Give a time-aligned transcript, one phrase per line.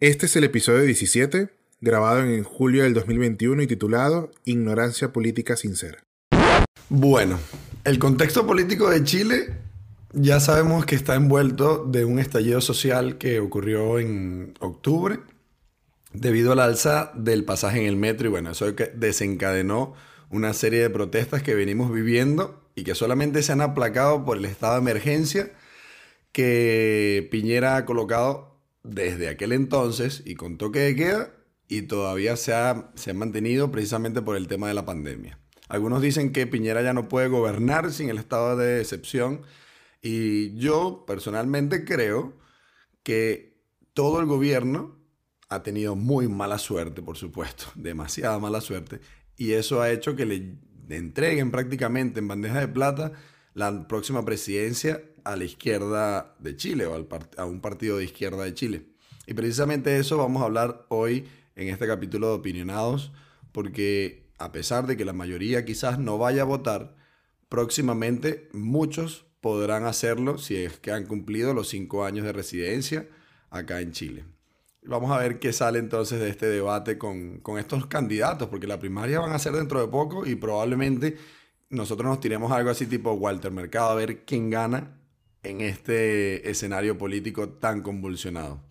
[0.00, 1.48] Este es el episodio 17,
[1.80, 6.04] grabado en julio del 2021 y titulado Ignorancia Política Sincera.
[6.88, 7.40] Bueno,
[7.82, 9.56] el contexto político de Chile
[10.12, 15.18] ya sabemos que está envuelto de un estallido social que ocurrió en octubre
[16.12, 19.94] debido al alza del pasaje en el metro y bueno, eso desencadenó
[20.30, 24.44] una serie de protestas que venimos viviendo y que solamente se han aplacado por el
[24.44, 25.50] estado de emergencia
[26.30, 28.57] que Piñera ha colocado
[28.88, 31.34] desde aquel entonces y con toque de queda
[31.68, 35.38] y todavía se ha, se ha mantenido precisamente por el tema de la pandemia.
[35.68, 39.42] Algunos dicen que Piñera ya no puede gobernar sin el estado de excepción
[40.00, 42.38] y yo personalmente creo
[43.02, 43.60] que
[43.92, 44.96] todo el gobierno
[45.48, 49.00] ha tenido muy mala suerte, por supuesto, demasiada mala suerte,
[49.36, 53.12] y eso ha hecho que le entreguen prácticamente en bandeja de plata
[53.54, 57.06] la próxima presidencia a la izquierda de Chile o
[57.36, 58.86] a un partido de izquierda de Chile.
[59.26, 63.12] Y precisamente eso vamos a hablar hoy en este capítulo de Opinionados,
[63.52, 66.96] porque a pesar de que la mayoría quizás no vaya a votar,
[67.50, 73.06] próximamente muchos podrán hacerlo si es que han cumplido los cinco años de residencia
[73.50, 74.24] acá en Chile.
[74.82, 78.78] Vamos a ver qué sale entonces de este debate con, con estos candidatos, porque la
[78.78, 81.18] primaria van a ser dentro de poco y probablemente
[81.68, 84.97] nosotros nos tiremos algo así tipo Walter Mercado a ver quién gana
[85.42, 88.62] en este escenario político tan convulsionado.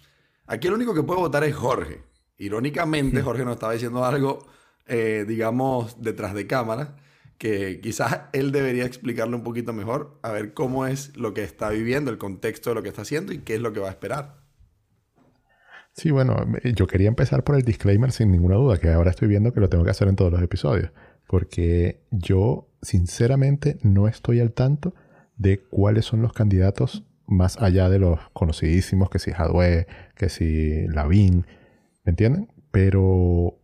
[0.45, 2.01] Aquí el único que puede votar es Jorge.
[2.37, 4.39] Irónicamente, Jorge nos estaba diciendo algo,
[4.85, 6.95] eh, digamos, detrás de cámara,
[7.37, 11.69] que quizás él debería explicarlo un poquito mejor, a ver cómo es lo que está
[11.69, 13.91] viviendo, el contexto de lo que está haciendo y qué es lo que va a
[13.91, 14.37] esperar.
[15.93, 16.35] Sí, bueno,
[16.75, 19.67] yo quería empezar por el disclaimer sin ninguna duda, que ahora estoy viendo que lo
[19.67, 20.91] tengo que hacer en todos los episodios,
[21.25, 24.93] porque yo sinceramente no estoy al tanto
[25.37, 30.87] de cuáles son los candidatos más allá de los conocidísimos, que si Jadwe, que si
[30.87, 31.45] Lavín,
[32.03, 32.51] ¿me entienden?
[32.71, 33.59] Pero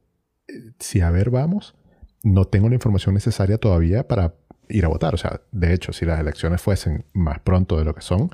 [0.48, 1.76] eh, si a ver vamos,
[2.24, 4.36] no tengo la información necesaria todavía para
[4.70, 5.14] ir a votar.
[5.14, 8.32] O sea, de hecho, si las elecciones fuesen más pronto de lo que son,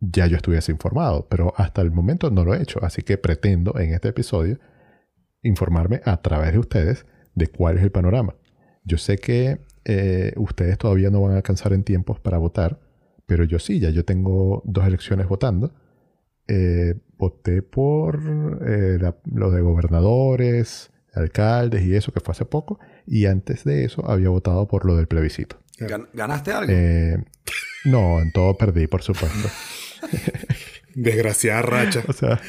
[0.00, 3.78] ya yo estuviese informado, pero hasta el momento no lo he hecho, así que pretendo
[3.78, 4.58] en este episodio
[5.42, 8.36] informarme a través de ustedes de cuál es el panorama.
[8.84, 12.78] Yo sé que eh, ustedes todavía no van a alcanzar en tiempos para votar,
[13.26, 15.72] pero yo sí, ya yo tengo dos elecciones votando.
[16.46, 18.20] Eh, voté por
[18.66, 24.08] eh, lo de gobernadores, alcaldes y eso que fue hace poco, y antes de eso
[24.08, 25.58] había votado por lo del plebiscito.
[26.12, 26.72] ¿Ganaste algo?
[27.84, 29.48] no, en todo perdí, por supuesto.
[30.94, 32.02] Desgraciada racha.
[32.08, 32.40] o sea,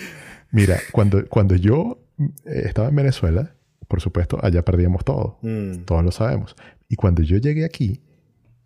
[0.51, 1.99] mira, cuando, cuando yo
[2.45, 3.53] estaba en Venezuela,
[3.89, 5.39] por supuesto, allá perdíamos todo.
[5.41, 5.79] Mm.
[5.79, 6.55] Todos lo sabemos.
[6.89, 8.01] Y cuando yo llegué aquí,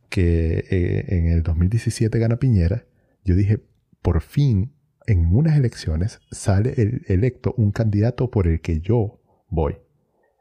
[0.10, 2.86] que eh, en el 2017 gana Piñera,
[3.26, 3.60] yo dije,
[4.02, 4.74] por fin,
[5.06, 9.78] en unas elecciones sale el, electo un candidato por el que yo voy.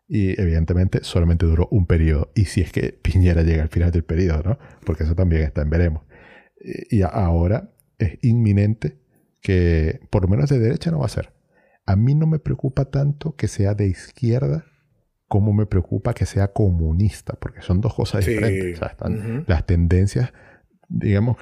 [0.08, 2.30] Y evidentemente solamente duró un periodo.
[2.34, 4.58] Y si es que Piñera llega al final del periodo, ¿no?
[4.84, 6.04] Porque eso también está en veremos.
[6.90, 8.98] Y ahora es inminente
[9.40, 11.32] que, por lo menos de derecha no va a ser.
[11.86, 14.66] A mí no me preocupa tanto que sea de izquierda
[15.32, 18.78] como me preocupa que sea comunista, porque son dos cosas diferentes.
[19.46, 20.30] Las tendencias,
[20.90, 21.38] digamos,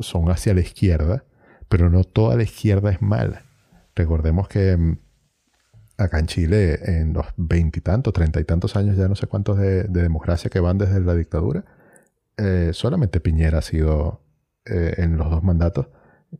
[0.00, 1.24] son hacia la izquierda,
[1.68, 3.42] pero no toda la izquierda es mala.
[3.94, 4.98] Recordemos que mm,
[5.98, 9.82] acá en Chile, en los veintitantos, treinta y tantos años, ya no sé cuántos de,
[9.88, 11.66] democracia que van desde la dictadura,
[12.38, 14.22] eh, solamente Piñera ha sido
[14.64, 15.88] eh, en los dos mandatos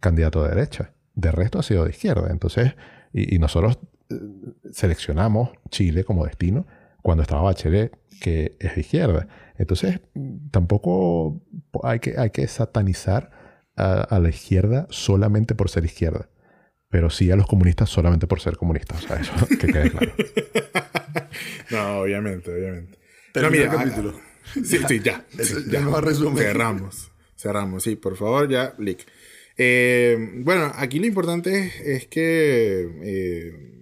[0.00, 0.94] candidato de derecha.
[1.14, 2.28] De resto ha sido de izquierda.
[2.30, 2.76] Entonces,
[3.12, 3.78] y nosotros
[4.08, 4.14] eh,
[4.72, 6.66] seleccionamos Chile como destino
[7.02, 9.28] cuando estaba Bachelet, que es de izquierda.
[9.56, 10.00] Entonces,
[10.50, 11.42] tampoco
[11.82, 13.30] hay que, hay que satanizar
[13.76, 16.28] a, la izquierda solamente por ser izquierda.
[16.90, 19.04] Pero sí a los comunistas solamente por ser comunistas.
[19.04, 20.12] O sea, eso que quede claro.
[21.70, 22.98] no, obviamente, obviamente.
[23.32, 24.14] Pero mira, el capítulo.
[24.64, 25.24] Sí, sí, ya.
[25.70, 26.44] ya, nos resumir.
[26.44, 27.10] Cerramos.
[27.36, 29.06] Cerramos, sí, por favor, ya, Lick.
[29.56, 33.77] Eh, bueno, aquí lo importante es, que eh,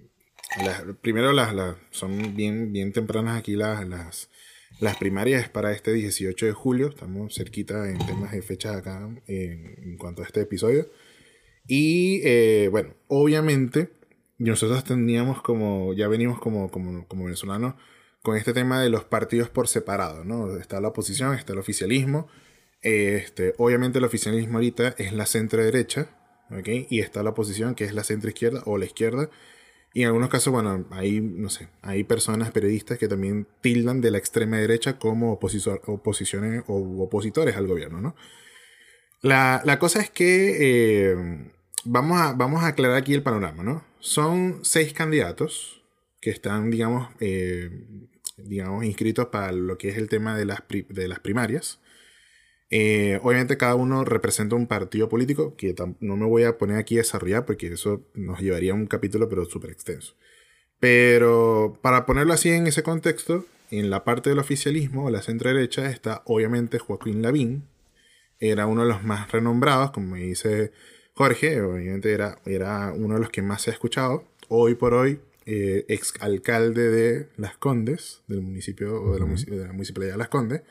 [1.01, 4.31] primero las, son bien, bien tempranas aquí las, las,
[4.81, 6.89] las primarias para este 18 de julio.
[6.89, 10.91] Estamos cerquita en temas de fechas acá en, cuanto a este episodio.
[11.67, 13.91] Y eh, bueno, obviamente
[14.39, 17.75] nosotros teníamos como, ya venimos como, como, como venezolanos
[18.23, 20.57] con este tema de los partidos por separado, ¿no?
[20.57, 22.29] Está la oposición, está el oficialismo.
[22.83, 26.11] Este, obviamente el oficialismo ahorita es la centro derecha,
[26.51, 26.69] ¿ok?
[26.91, 29.31] Y está la oposición que es la centro izquierda o la izquierda.
[29.97, 34.11] Y en algunos casos, bueno, hay, no sé, hay personas periodistas que también tildan de
[34.11, 38.15] la extrema derecha como oposiciones o opositores al gobierno, ¿no?
[39.23, 41.51] La, cosa es que, eh,
[41.85, 43.87] vamos a, vamos a aclarar aquí el panorama, ¿no?
[43.99, 45.83] Son seis candidatos
[46.21, 47.71] que están, digamos, eh,
[48.37, 51.81] digamos, inscritos para lo que es el tema de las, de las primarias.
[52.71, 56.97] Eh, obviamente cada uno representa un partido político que no me voy a poner aquí
[56.97, 60.15] a desarrollar porque eso nos llevaría a un capítulo pero súper extenso.
[60.81, 65.91] Pero para ponerlo así en ese contexto, en la parte del oficialismo, la centro derecha,
[65.91, 67.69] está obviamente Joaquín Lavín.
[68.39, 70.73] Era uno de los más renombrados, como me dice
[71.15, 74.25] Jorge, obviamente era, era uno de los que más se ha escuchado.
[74.49, 79.67] Hoy por hoy, eh, ex alcalde de Las Condes, del municipio, o de la, de
[79.67, 80.63] la municipalidad de Las Condes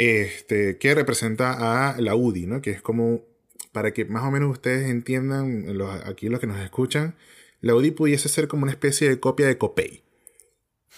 [0.00, 2.62] este, que representa a la UDI, ¿no?
[2.62, 3.22] Que es como,
[3.70, 5.66] para que más o menos ustedes entiendan,
[6.06, 7.16] aquí los que nos escuchan,
[7.60, 10.02] la UDI pudiese ser como una especie de copia de COPEI.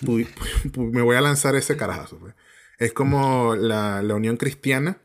[0.77, 2.21] me voy a lanzar ese carajazo.
[2.21, 2.35] Pues.
[2.79, 5.03] Es como la, Unión Cristiana,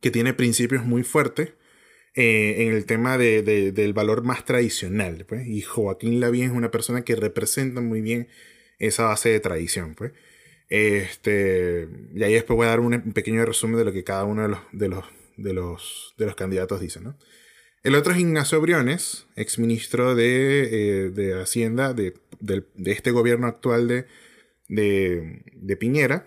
[0.00, 1.54] que tiene principios muy fuertes
[2.14, 5.26] eh, en el tema del valor más tradicional.
[5.28, 5.48] Pues.
[5.48, 8.28] Y Joaquín Lavín es una persona que representa muy bien
[8.78, 9.96] esa base de tradición.
[9.96, 10.12] Pues.
[10.70, 14.42] Este, y ahí después voy a dar un, pequeño resumen de lo que cada uno
[14.42, 15.04] de los, de los,
[15.36, 17.00] de los, de los candidatos dice.
[17.00, 17.16] ¿no?
[17.82, 23.88] El otro es Ignacio Briones, exministro de, eh, de Hacienda de, de, este gobierno actual
[23.88, 24.06] de,
[24.68, 26.24] de, Piñera.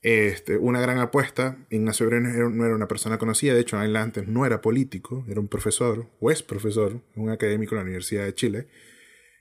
[0.00, 1.58] Este, una gran apuesta.
[1.68, 5.48] Ignacio Briones no era una persona conocida, de hecho, antes no era político, era un
[5.48, 8.66] profesor, o es profesor, un académico de la Universidad de Chile.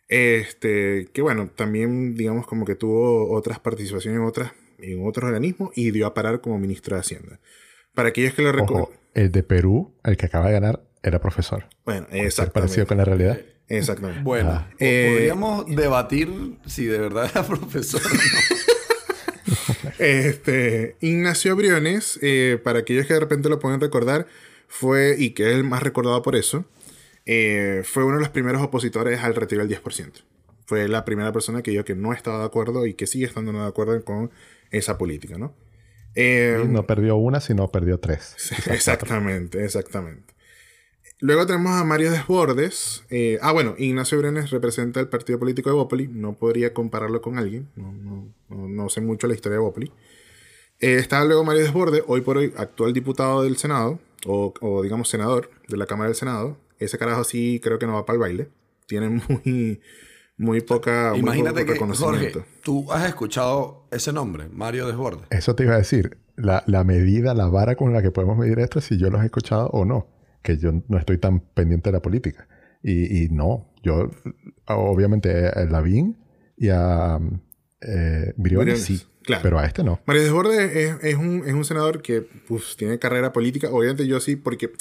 [0.08, 5.72] Este, que bueno, también digamos como que tuvo otras participaciones en, otras, en otros organismos
[5.76, 7.40] y dio a parar como ministro de Hacienda.
[7.94, 8.90] Para aquellos que lo recuerdan.
[9.14, 11.66] El de Perú, el que acaba de ganar, era profesor.
[11.86, 12.60] Bueno, exactamente.
[12.62, 13.40] Parecido con la realidad.
[13.68, 14.22] Exactamente.
[14.24, 14.70] Bueno, ah.
[14.80, 18.64] eh, podríamos debatir si de verdad era profesor o no.
[20.00, 24.28] este, Ignacio Briones, eh, para aquellos que de repente lo pueden recordar,
[24.68, 26.66] fue, y que es el más recordado por eso,
[27.26, 30.24] eh, fue uno de los primeros opositores al retiro del 10%.
[30.66, 33.52] Fue la primera persona que yo que no estaba de acuerdo y que sigue estando
[33.52, 34.32] de acuerdo con
[34.72, 35.54] esa política, ¿no?
[36.16, 38.36] Eh, no perdió una, sino perdió tres.
[38.70, 40.34] Exactamente, exactamente.
[41.20, 43.04] Luego tenemos a Mario Desbordes.
[43.10, 46.08] Eh, ah, bueno, Ignacio Brenes representa el partido político de Bópoli.
[46.08, 47.70] No podría compararlo con alguien.
[48.50, 49.92] No, sé mucho la historia de Bópoli.
[50.80, 55.50] está luego Mario Desbordes, hoy por hoy actual diputado del Senado, o, o digamos senador
[55.70, 56.58] de la Cámara del Senado.
[56.84, 58.50] Ese carajo sí creo que no va para el baile.
[58.88, 59.82] Tiene muy,
[60.38, 61.14] muy poca.
[61.16, 62.34] Imagínate que, Jorge,
[62.64, 65.28] tú has escuchado ese nombre, Mario Desbordes.
[65.30, 66.18] Eso te iba a decir.
[66.36, 69.26] La, medida, la vara con la que podemos medir esto es si yo los he
[69.26, 70.08] escuchado o no.
[70.42, 72.48] Que yo no estoy tan pendiente de la política.
[72.82, 74.10] Y, no, yo,
[74.66, 76.18] obviamente, a Lavín
[76.58, 77.20] y a
[77.82, 79.02] eh, Briones, sí.
[79.24, 79.42] Claro.
[79.42, 80.02] Pero a este no.
[80.06, 83.70] Mario Desbordes es, un, es un senador que pues, tiene carrera política.
[83.72, 84.72] Obviamente yo sí, porque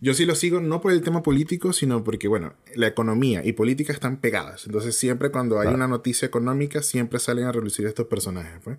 [0.00, 3.52] yo sí lo sigo no por el tema político, sino porque, bueno, la economía y
[3.52, 4.66] política están pegadas.
[4.66, 8.60] Entonces, siempre cuando hay una noticia económica, siempre salen a relucir estos personajes.
[8.62, 8.78] Pues.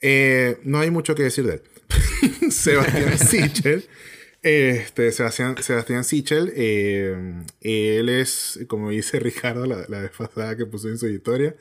[0.00, 2.50] Eh, no hay mucho que decir de él.
[2.50, 3.84] Sebastián Sichel.
[4.42, 6.52] Este, Sebastián, Sebastián Sichel.
[6.56, 11.54] Eh, él es, como dice Ricardo la, la vez pasada que puso en su historia,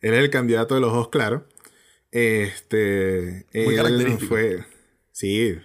[0.00, 1.46] él es el candidato de los dos, claro.
[2.12, 4.64] Este, Muy él fue,
[5.10, 5.58] sí,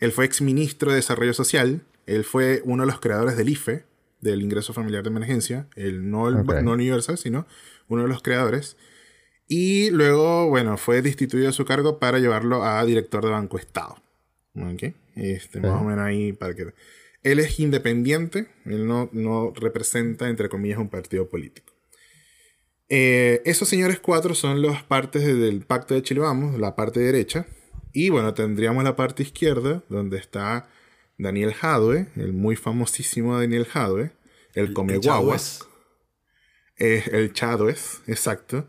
[0.00, 3.84] él fue exministro de Desarrollo Social él fue uno de los creadores del IFE,
[4.20, 7.46] del ingreso familiar de emergencia, el no, el, no universal, sino
[7.88, 8.76] uno de los creadores.
[9.48, 13.96] Y luego, bueno, fue destituido de su cargo para llevarlo a director de Banco Estado.
[14.54, 14.94] ¿Ok?
[15.16, 16.72] Este, Más o menos ahí para que...
[17.22, 21.72] Él es independiente, él no, no representa, entre comillas, un partido político.
[22.88, 27.46] Eh, esos señores cuatro son las partes del Pacto de Chile Vamos, la parte derecha.
[27.92, 30.68] Y bueno, tendríamos la parte izquierda, donde está
[31.22, 34.12] Daniel Jadwe, el muy famosísimo Daniel Jadwe,
[34.54, 34.98] el come
[36.76, 38.68] es el Chadwes, exacto,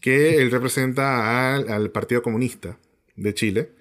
[0.00, 2.78] que él representa al, Partido Comunista
[3.16, 3.72] de Chile.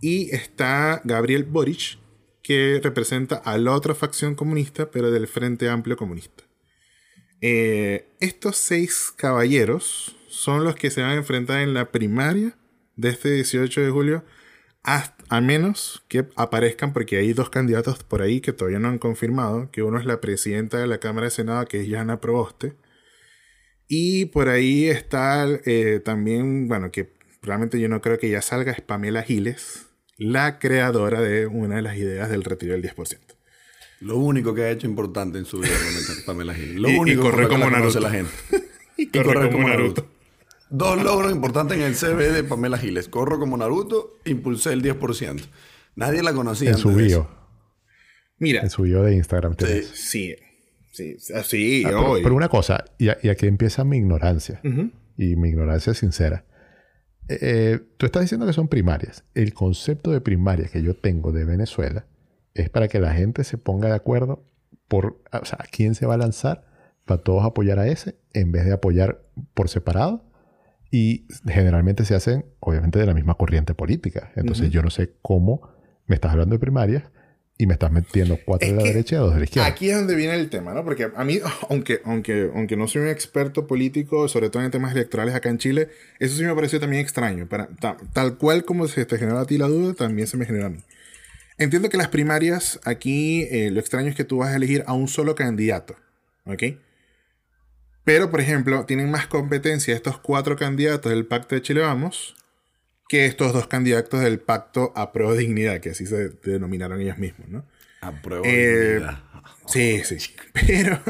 [0.00, 1.98] Y está Gabriel Boric,
[2.42, 6.44] que representa a la otra facción comunista, pero del Frente Amplio Comunista.
[7.40, 12.58] Eh, estos seis caballeros son los que se van a enfrentar en la primaria
[12.96, 14.24] de este 18 de julio
[15.28, 19.70] a, menos que aparezcan, porque hay dos candidatos por ahí que todavía no han confirmado,
[19.70, 22.74] que uno es la presidenta de la Cámara de Senado, que es Jana Proboste,
[23.88, 27.12] y por ahí está eh, también, bueno, que
[27.42, 31.82] realmente yo no creo que ya salga, es Pamela Giles, la creadora de una de
[31.82, 33.18] las ideas del retiro del 10%.
[34.00, 35.72] Lo único que ha hecho importante en su vida,
[36.26, 36.76] Pamela Giles.
[36.76, 38.00] Lo único y corre como Naruto.
[38.00, 38.32] La gente.
[38.96, 40.06] y, corre, como, Naruto.
[40.76, 43.06] Dos logros importantes en el CV de Pamela Giles.
[43.06, 45.40] Corro como Naruto, impulsé el 10%.
[45.94, 46.70] Nadie la conocía.
[46.70, 47.28] En su bio.
[48.40, 48.60] Mira.
[48.60, 49.54] En su video de Instagram.
[49.56, 50.34] Sí,
[50.90, 54.60] sí, sí, ah, pero, una cosa, y, aquí empieza mi ignorancia.
[55.16, 56.44] Y mi ignorancia sincera.
[57.28, 59.22] Eh, eh, tú estás diciendo que son primarias.
[59.34, 62.06] El concepto de primarias que yo tengo de Venezuela
[62.52, 64.44] es para que la gente se ponga de acuerdo
[64.88, 66.66] por, o sea, a quién se va a lanzar
[67.04, 69.22] para todos apoyar a ese en vez de apoyar
[69.54, 70.33] por separado.
[70.96, 74.30] Y generalmente se hacen, obviamente, de la misma corriente política.
[74.36, 75.68] Entonces, yo no sé cómo
[76.06, 77.02] me estás hablando de primarias
[77.58, 79.68] y me estás metiendo cuatro de la derecha y dos de la izquierda.
[79.68, 80.84] Aquí es donde viene el tema, ¿no?
[80.84, 84.92] Porque a mí, aunque, aunque, aunque no soy un experto político, sobre todo en temas
[84.94, 85.88] electorales acá en Chile,
[86.20, 87.48] eso sí me pareció también extraño.
[87.48, 87.70] Para,
[88.12, 90.70] tal cual como se te genera a ti la duda, también se me genera a
[90.70, 90.78] mí.
[91.58, 94.92] Entiendo que las primarias, aquí eh, lo extraño es que tú vas a elegir a
[94.92, 95.96] un solo candidato,
[96.44, 96.62] ¿ok?
[98.04, 102.36] Pero, por ejemplo, tienen más competencia estos cuatro candidatos del Pacto de Chile Vamos
[103.08, 107.18] que estos dos candidatos del Pacto a Prueba de Dignidad, que así se denominaron ellos
[107.18, 107.64] mismos, ¿no?
[108.00, 109.22] A Prueba de eh, Dignidad.
[109.66, 110.34] Sí, sí.
[110.66, 111.00] Pero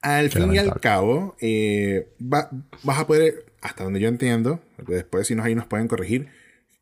[0.00, 5.34] al fin y al cabo, eh, vas a poder, hasta donde yo entiendo, después si
[5.34, 6.28] nos ahí nos pueden corregir,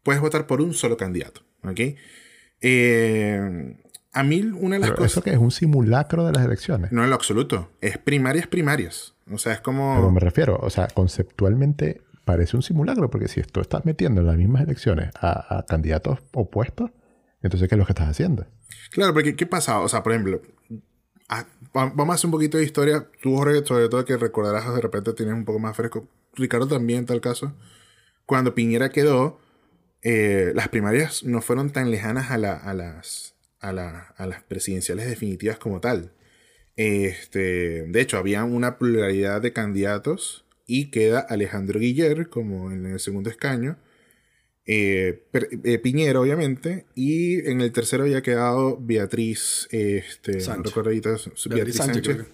[0.02, 1.80] puedes votar por un solo candidato, ¿ok?
[2.60, 3.76] Eh,
[4.12, 5.12] a mí una de las cosas...
[5.12, 6.92] ¿Eso que es un simulacro de las elecciones?
[6.92, 7.70] No en lo absoluto.
[7.80, 9.14] Es primarias, primarias.
[9.30, 9.96] O sea, es como...
[9.96, 14.26] Pero me refiero, o sea, conceptualmente parece un simulacro, porque si tú estás metiendo en
[14.26, 16.90] las mismas elecciones a, candidatos opuestos,
[17.42, 18.46] entonces ¿qué es lo que estás haciendo?
[18.90, 19.80] Claro, porque ¿qué pasa?
[19.80, 20.40] O sea, por ejemplo,
[21.72, 23.08] vamos a hacer un poquito de historia.
[23.22, 26.06] Tú, Jorge, sobre todo que recordarás, de repente tienes un poco más fresco.
[26.34, 27.54] Ricardo también, en tal caso.
[28.26, 29.40] Cuando Piñera quedó,
[30.02, 36.12] eh, las primarias no fueron tan lejanas a, las, a, las presidenciales definitivas como tal.
[36.76, 43.00] Este, de hecho, había una pluralidad de candidatos y queda Alejandro Guiller como en el
[43.00, 43.78] segundo escaño.
[44.64, 45.24] Eh,
[45.64, 50.74] eh, Piñera, obviamente, y en el tercero había quedado Beatriz, este, Sánchez.
[51.46, 52.26] Beatriz, Sánchez,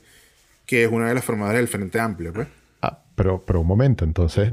[0.66, 2.32] que es una de las formadoras del Frente Amplio.
[2.32, 2.48] Pues.
[2.82, 4.52] Ah, pero, pero un momento, entonces,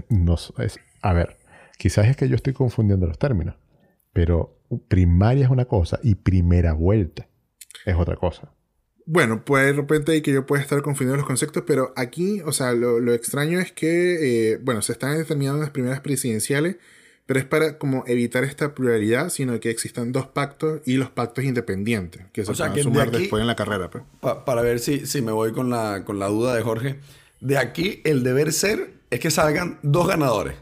[0.60, 1.38] es, a ver,
[1.78, 3.56] Quizás es que yo estoy confundiendo los términos,
[4.14, 4.55] pero
[4.88, 7.28] primaria es una cosa y primera vuelta
[7.86, 8.52] es otra cosa.
[9.08, 12.74] Bueno, pues de repente que yo pueda estar confundiendo los conceptos, pero aquí, o sea,
[12.74, 16.78] lo, extraño es que, eh, bueno, se están determinando las primeras presidenciales,
[17.28, 21.44] pero es para como evitar esta pluralidad, sino que existan dos pactos y los pactos
[21.44, 23.92] independientes, que se van a sumar después en la carrera.
[23.92, 24.04] Pues.
[24.46, 27.00] para ver si, si me voy con la, con la duda de Jorge,
[27.42, 30.56] de aquí el deber ser es que salgan dos ganadores.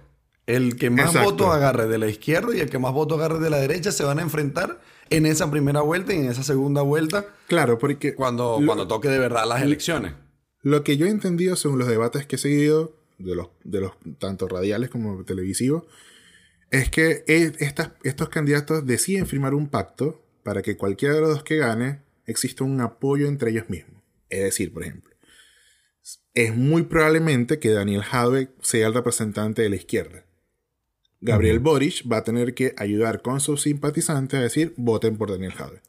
[0.45, 3.49] El que más votos agarre de la izquierda y el que más votos agarre de
[3.49, 7.27] la derecha se van a enfrentar en esa primera vuelta y en esa segunda vuelta.
[7.47, 8.13] Claro, porque.
[8.15, 10.13] Cuando, cuando toque de verdad las elecciones.
[10.61, 13.93] Lo que yo he entendido según los debates que he seguido, de los, de los
[14.19, 15.83] tanto radiales como televisivos,
[16.71, 17.51] es que e,
[18.03, 22.63] estos candidatos deciden firmar un pacto para que cualquiera de los dos que gane exista
[22.63, 24.01] un apoyo entre ellos mismos.
[24.29, 25.13] Es decir, por ejemplo,
[26.33, 30.22] es muy probablemente que Daniel Jadwe sea el representante de la izquierda.
[31.23, 35.53] Gabriel Boric va a tener que ayudar con sus simpatizantes a decir voten por Daniel
[35.53, 35.81] Jadwe.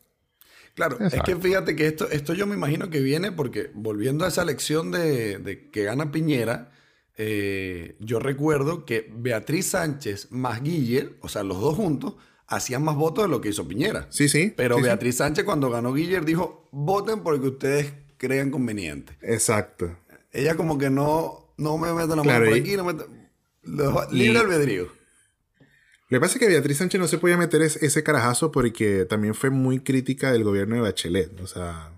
[0.75, 4.29] Claro, es que fíjate que esto, esto yo me imagino que viene porque volviendo a
[4.29, 6.73] esa elección de, que gana Piñera,
[7.17, 12.14] eh, yo recuerdo que Beatriz Sánchez más Guiller, o sea, los dos juntos,
[12.49, 14.09] hacían más votos de lo que hizo Piñera.
[14.11, 14.53] Sí, sí.
[14.57, 19.17] Pero Beatriz Sánchez cuando ganó Guiller dijo, voten por que ustedes crean conveniente.
[19.23, 19.97] Exacto.
[20.33, 22.95] Ella como que no, no me mete la mano por aquí, no me...
[24.11, 25.03] Libre albedrío.
[26.14, 29.35] Lo que pasa es que Beatriz Sánchez no se podía meter ese carajazo porque también
[29.35, 31.40] fue muy crítica del gobierno de Bachelet.
[31.40, 31.90] O sea,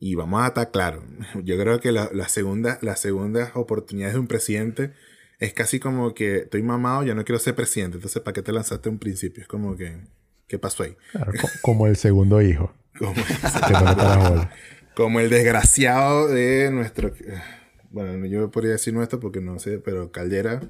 [0.00, 1.04] y vamos a estar claros.
[1.44, 4.90] Yo creo que la, segunda, las segundas oportunidades de un presidente
[5.38, 7.98] es casi como que estoy mamado, ya no quiero ser presidente.
[7.98, 9.40] Entonces, ¿para qué te lanzaste un principio?
[9.40, 9.98] Es como que,
[10.48, 10.96] ¿qué pasó ahí?
[11.60, 12.74] como el segundo hijo.
[14.96, 17.12] como, el desgraciado de nuestro.
[17.92, 20.60] Bueno, yo podría decir nuestro porque no sé, pero Caldera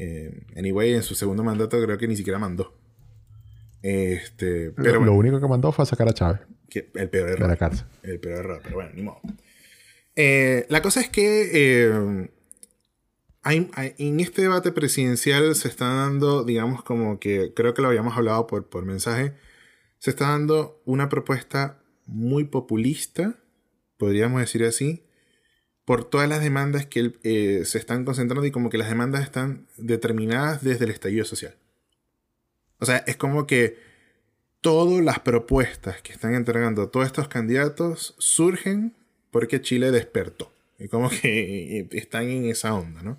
[0.00, 2.72] eh, anyway, en su segundo mandato creo que ni siquiera mandó.
[3.82, 6.40] Este, pero lo, único que mandó fue a sacar a Chávez.
[6.72, 7.42] el peor error.
[7.42, 7.86] De la cárcel.
[8.04, 9.20] El peor error, pero bueno, ni modo.
[10.14, 12.28] Eh, la cosa es que eh,
[13.44, 18.46] en este debate presidencial se está dando, digamos, como que creo que lo habíamos hablado
[18.46, 19.34] por, por mensaje,
[19.98, 23.34] se está dando una propuesta muy populista,
[23.96, 25.07] podríamos decir así,
[25.88, 29.66] por todas las demandas que eh, se están concentrando y como que las demandas están
[29.78, 31.54] determinadas desde el estallido social.
[32.78, 33.78] O sea, es como que
[34.60, 38.92] todas las propuestas que están entregando todos estos candidatos surgen
[39.30, 40.52] porque Chile despertó.
[40.78, 43.18] Y como que están en esa onda, ¿no?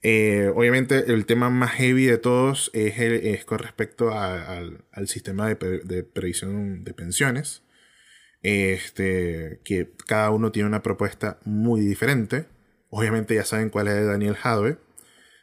[0.00, 5.80] Eh, obviamente el tema más heavy de todos es, es con respecto al sistema de,
[5.84, 7.60] de, previsión de pensiones.
[8.42, 12.46] Este, que cada uno tiene una propuesta muy diferente.
[12.88, 14.78] Obviamente ya saben cuál es de Daniel Jadwe,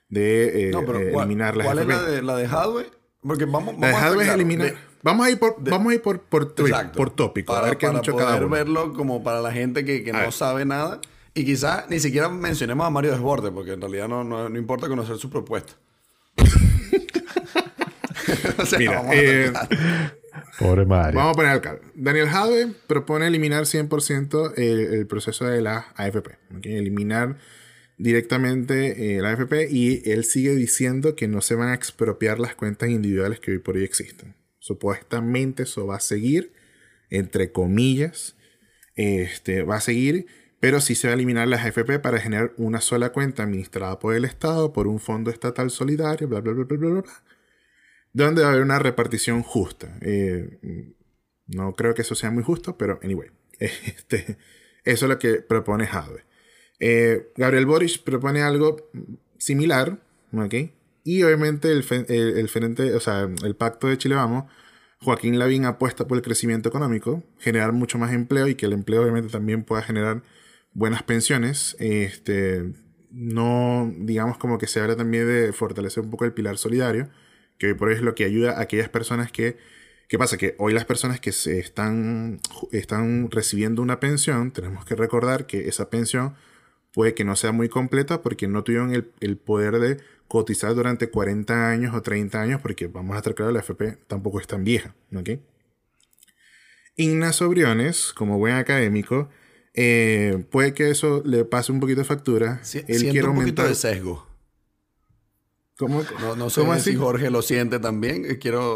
[0.09, 2.85] de eh, eh, eliminar la ¿Cuál es la de, la de Jadwe?
[3.21, 4.73] Porque vamos, la de Jadwe es eliminar...
[5.03, 6.53] vamos a ir por, vamos a ir por, por,
[6.93, 8.49] por tópico, para, a ver qué han cada uno.
[8.49, 10.99] verlo como para la gente que, que no sabe nada.
[11.33, 14.87] Y quizás ni siquiera mencionemos a Mario Desbordes, porque en realidad no, no, no importa
[14.87, 15.73] conocer su propuesta.
[18.77, 19.53] Mira, eh,
[20.59, 21.19] Pobre Mario.
[21.19, 26.37] Vamos a poner al Daniel Jadwe propone eliminar 100% el, proceso de la AFP.
[26.63, 27.37] Eliminar
[27.97, 32.55] directamente eh, la AFP y él sigue diciendo que no se van a expropiar las
[32.55, 34.35] cuentas individuales que hoy por hoy existen.
[34.59, 36.53] Supuestamente eso va a seguir,
[37.09, 38.35] entre comillas,
[38.95, 40.27] este, va a seguir,
[40.59, 44.15] pero sí se va a eliminar las AFP para generar una sola cuenta administrada por
[44.15, 47.03] el Estado, por un fondo estatal solidario, bla, bla, bla, bla, bla, bla
[48.17, 49.95] donde va a haber una repartición justa.
[50.01, 50.95] Eh,
[51.45, 54.37] no creo que eso sea muy justo, pero anyway, este,
[54.83, 56.23] eso es lo que propone Jadwe.
[56.79, 58.89] Eh, Gabriel Boric propone algo
[59.37, 59.99] similar,
[60.33, 60.53] ¿ok?
[61.03, 64.51] Y obviamente el, el, frente, o sea, el pacto de Chile Vamos,
[64.99, 69.03] Joaquín Lavín apuesta por el crecimiento económico, generar mucho más empleo y que el empleo
[69.03, 70.23] obviamente también pueda generar
[70.73, 71.75] buenas pensiones.
[71.79, 72.73] Este,
[73.11, 77.09] no, digamos como que se habla también de fortalecer un poco el pilar solidario
[77.57, 79.57] que hoy por hoy es lo que ayuda a aquellas personas que...
[80.07, 80.37] ¿Qué pasa?
[80.37, 82.39] Que hoy las personas que se están,
[82.71, 86.35] están recibiendo una pensión, tenemos que recordar que esa pensión
[86.93, 89.97] puede que no sea muy completa porque no tuvieron el, poder de
[90.27, 94.39] cotizar durante 40 años o 30 años, porque vamos a estar claros, la FP tampoco
[94.39, 94.95] es tan vieja.
[95.13, 95.31] ¿ok?
[96.95, 99.29] Ignacio Briones, como buen académico,
[99.73, 102.61] eh, puede que eso le pase un poquito de factura.
[102.87, 104.26] Él quiere un poquito de sesgo.
[105.77, 108.25] ¿Cómo, no, no sé si Jorge lo siente también.
[108.25, 108.75] Eh, quiero.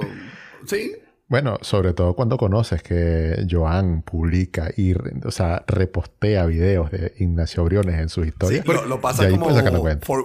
[0.68, 0.94] Sí.
[1.28, 7.64] Bueno, sobre todo cuando conoces que Joan publica y, o sea, repostea videos de Ignacio
[7.64, 8.66] Briones en sus historias.
[8.66, 9.48] Sí, lo, pasa como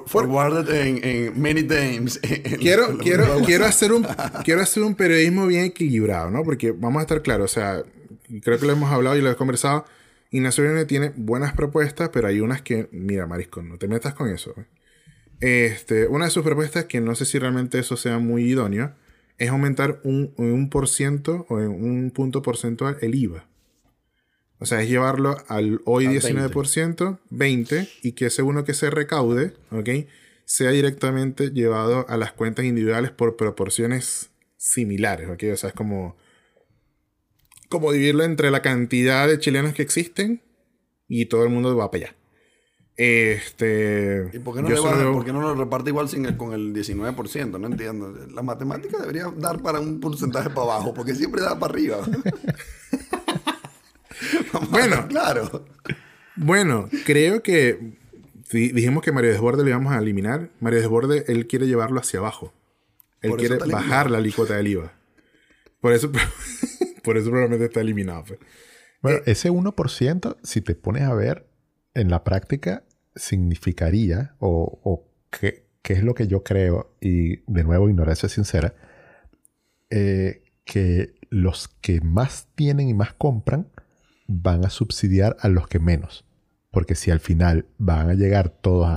[0.06, 2.18] forwarded en, many times.
[2.58, 4.04] quiero, quiero, quiero, hacer un,
[4.44, 6.42] quiero hacer un periodismo bien equilibrado, ¿no?
[6.42, 7.84] Porque vamos a estar claros, o sea,
[8.42, 9.84] creo que lo hemos hablado y lo hemos conversado.
[10.32, 14.28] Ignacio Briones tiene buenas propuestas, pero hay unas que, mira, Marisco, no te metas con
[14.28, 14.54] eso.
[15.40, 18.94] Este, una de sus propuestas, que no sé si realmente eso sea muy idóneo,
[19.38, 23.46] es aumentar un, un por ciento o en un punto porcentual el IVA.
[24.58, 29.52] O sea, es llevarlo al hoy 19%, 20, y que según lo que se recaude,
[29.70, 30.08] ¿ok?
[30.46, 35.44] Sea directamente llevado a las cuentas individuales por proporciones similares, ¿ok?
[35.52, 36.16] O sea, es como,
[37.68, 40.40] como dividirlo entre la cantidad de chilenos que existen
[41.06, 42.16] y todo el mundo va para allá.
[42.96, 44.30] Este.
[44.32, 47.60] ¿Y por qué no, lo reparte igual sin con el 19%?
[47.60, 48.14] No entiendo.
[48.32, 51.98] La matemática debería dar para un porcentaje para abajo, porque siempre da para arriba.
[54.70, 55.66] bueno, claro.
[56.36, 57.98] Bueno, creo que
[58.50, 60.50] dijimos que Mario Desborde lo íbamos a eliminar.
[60.60, 62.54] Mario Desborde, él quiere llevarlo hacia abajo.
[63.20, 64.92] Él quiere bajar la alícuota del IVA.
[65.80, 66.10] Por eso,
[67.02, 68.24] por eso probablemente está eliminado.
[68.24, 68.38] Pues.
[69.02, 71.46] Bueno, eh, ese 1%, si te pones a ver,
[71.96, 72.84] en la práctica
[73.16, 78.74] significaría, o, qué, es lo que yo creo, y de nuevo ignorancia sincera,
[79.88, 83.68] eh, que los que más tienen y más compran
[84.26, 86.26] van a subsidiar a los que menos.
[86.70, 88.88] Porque si al final van a llegar todos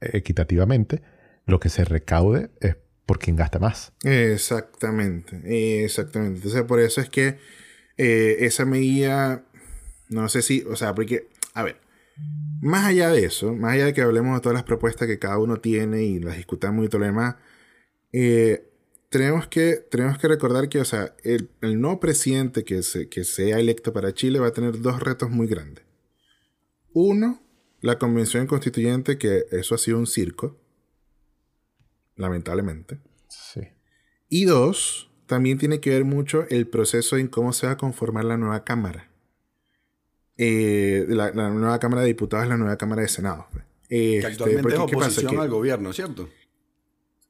[0.00, 1.02] equitativamente,
[1.46, 3.92] lo que se recaude es por quien gasta más.
[4.04, 6.36] Exactamente, exactamente.
[6.36, 7.38] Entonces por eso es que
[7.96, 9.44] eh, esa medida,
[10.08, 11.83] no sé si, o sea, porque, a ver,
[12.60, 15.38] más allá de eso, más allá de que hablemos de todas las propuestas que cada
[15.38, 17.36] uno tiene y las discutamos y todo lo demás,
[18.12, 18.70] eh,
[19.10, 23.24] tenemos, que, tenemos que recordar que, o sea, el, el nuevo presidente que, se, que
[23.24, 25.84] sea electo para Chile va a tener dos retos muy grandes.
[26.92, 27.42] Uno,
[27.80, 30.58] la convención constituyente, que eso ha sido un circo,
[32.16, 32.98] lamentablemente.
[33.28, 33.60] Sí.
[34.28, 38.24] Y dos, también tiene que ver mucho el proceso en cómo se va a conformar
[38.24, 39.10] la nueva Cámara.
[40.36, 43.46] Eh, la, nueva Cámara de Diputados es la nueva Cámara de Senado.
[43.88, 46.28] que este, actualmente es oposición al gobierno, ¿cierto?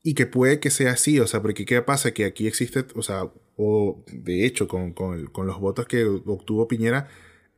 [0.02, 2.12] Y que puede que sea así, o sea, porque ¿qué pasa?
[2.12, 6.68] Que aquí existe, o sea, o de hecho, con, con, con los votos que obtuvo
[6.68, 7.08] Piñera,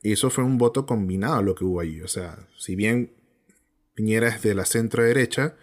[0.03, 2.01] eso fue un voto combinado lo que hubo ahí.
[2.01, 3.13] O sea, si bien
[3.95, 5.57] Piñera es de la centro derecha,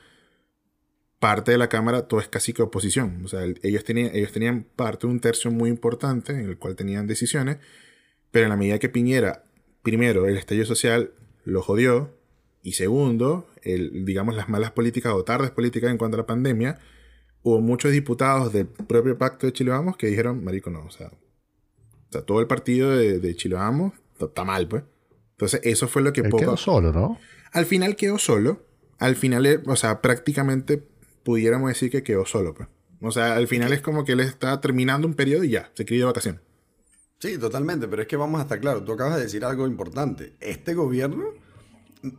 [1.19, 3.24] parte de la Cámara todo es casi que oposición.
[3.24, 7.08] O sea, ellos tenían, ellos tenían parte, un tercio muy importante en el cual tenían
[7.08, 7.60] decisiones,
[8.32, 9.46] pero en la medida que Piñera
[9.84, 11.12] primero, el estallido social
[11.46, 12.17] lo jodió.
[12.63, 16.80] Y segundo, el, digamos, las malas políticas o tardes políticas en cuanto a la pandemia,
[17.43, 21.12] hubo muchos diputados del propio pacto de Chile Vamos que dijeron, marico, no, o sea,
[22.13, 24.84] sea, todo el partido de, de Chile Vamos está mal, pues.
[25.32, 26.43] Entonces, eso fue lo que Él poco...
[26.43, 27.19] quedó solo, ¿no?
[27.52, 28.65] Al final quedó solo.
[29.00, 30.82] Al final, eh, o sea, prácticamente
[31.24, 32.69] pudiéramos decir que quedó solo, pues.
[33.02, 35.84] O sea, al final es como que él está terminando un periodo y ya, se
[35.84, 36.41] quiere ir de vacaciones.
[37.24, 38.84] Sí, totalmente, pero es que vamos a estar claros.
[38.84, 40.34] Tú acabas de decir algo importante.
[40.42, 41.24] Este gobierno,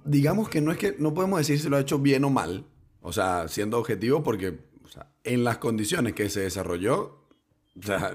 [0.03, 2.65] digamos que no es que no podemos decir si lo ha hecho bien o mal,
[3.03, 4.61] o sea, siendo objetivo, porque
[5.23, 7.19] en las condiciones que se desarrolló,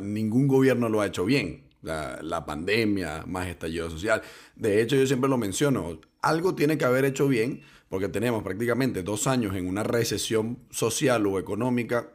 [0.02, 1.69] ningún gobierno lo ha hecho bien.
[1.84, 4.23] La, la pandemia, más estallido social.
[4.56, 9.04] De hecho, yo siempre lo menciono, algo tiene que haber hecho bien, porque tenemos prácticamente
[9.04, 12.10] dos años en una recesión social o económica,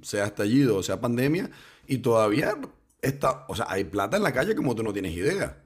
[0.00, 1.52] sea estallido o sea pandemia,
[1.86, 2.56] y todavía
[3.02, 5.62] está, o sea, hay plata en la calle como tú no tienes idea.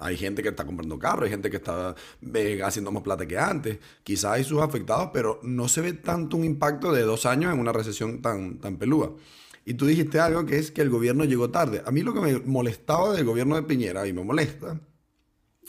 [0.00, 1.94] Hay gente que está comprando carros, hay gente que está
[2.34, 3.78] eh, haciendo más plata que antes.
[4.04, 7.58] Quizás hay sus afectados, pero no se ve tanto un impacto de dos años en
[7.58, 9.16] una recesión tan, tan pelúa.
[9.64, 11.82] Y tú dijiste algo que es que el gobierno llegó tarde.
[11.84, 14.80] A mí lo que me molestaba del gobierno de Piñera, y me molesta,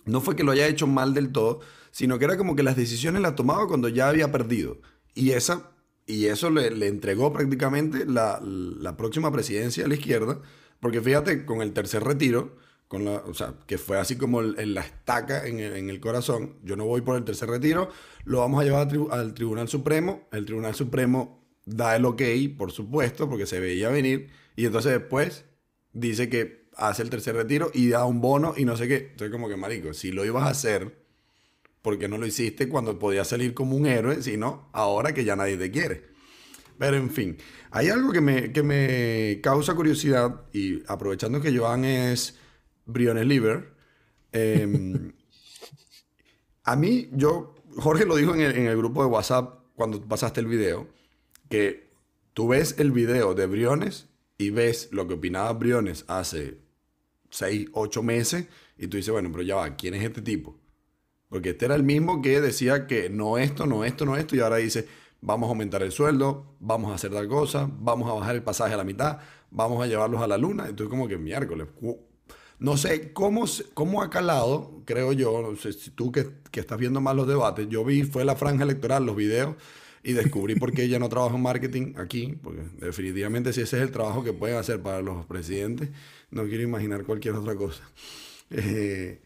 [0.06, 2.76] no fue que lo haya hecho mal del todo, sino que era como que las
[2.76, 4.78] decisiones las tomaba cuando ya había perdido.
[5.16, 5.72] Y, esa,
[6.06, 10.40] y eso le, le entregó prácticamente la, la próxima presidencia a la izquierda,
[10.80, 14.74] porque fíjate, con el tercer retiro, con la, o sea, que fue así como el,
[14.74, 17.90] la estaca en el, corazón, yo no voy por el tercer retiro,
[18.26, 22.22] lo vamos a llevar al Tribunal Supremo, el Tribunal Supremo da el ok,
[22.58, 25.46] por supuesto, porque se veía venir, y entonces después
[25.94, 29.10] dice que hace el tercer retiro y da un bono y no sé qué.
[29.12, 30.98] Entonces como que, marico, si lo ibas a hacer,
[31.82, 35.36] ¿por qué no lo hiciste cuando podías salir como un héroe, sino ahora que ya
[35.36, 36.06] nadie te quiere?
[36.80, 37.38] Pero en fin,
[37.72, 42.40] hay algo que me, que me causa curiosidad y aprovechando que Joan es
[42.86, 43.74] Briones Liver,
[44.32, 45.12] eh,
[46.64, 50.40] a mí, yo, Jorge lo dijo en el, en el grupo de WhatsApp cuando pasaste
[50.40, 50.88] el video,
[51.50, 51.90] que
[52.34, 56.60] tú ves el video de Briones y ves lo que opinaba Briones hace
[57.32, 60.58] 6, 8 meses y tú dices, bueno, pero ya va, ¿quién es este tipo?
[61.28, 64.40] Porque este era el mismo que decía que no esto, no esto, no esto, y
[64.40, 64.88] ahora dice,
[65.22, 68.74] vamos a aumentar el sueldo, vamos a hacer tal cosa, vamos a bajar el pasaje
[68.74, 69.20] a la mitad,
[69.52, 70.68] vamos a llevarlos a la luna.
[70.68, 71.68] Entonces como que miércoles.
[72.60, 76.78] No sé cómo, cómo ha calado, creo yo, no sé si tú que, que estás
[76.78, 79.56] viendo más los debates, yo vi, fue la franja electoral, los videos,
[80.04, 83.84] y descubrí por qué ella no trabaja en marketing aquí, porque definitivamente si ese es
[83.84, 85.90] el trabajo que pueden hacer para los presidentes,
[86.32, 87.84] no quiero imaginar cualquier otra cosa.
[88.52, 89.22] Eh,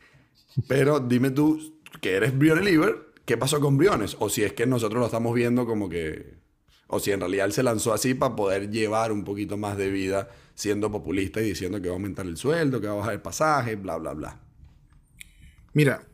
[0.67, 4.15] pero dime tú, que eres Briones Liver, ¿qué pasó con Briones?
[4.19, 6.41] O si es que nosotros lo estamos viendo como que...
[6.87, 9.89] O si en realidad él se lanzó así para poder llevar un poquito más de
[9.89, 13.13] vida siendo populista y diciendo que va a aumentar el sueldo, que va a bajar
[13.13, 14.39] el pasaje, bla, bla, bla.
[15.73, 16.05] Mira,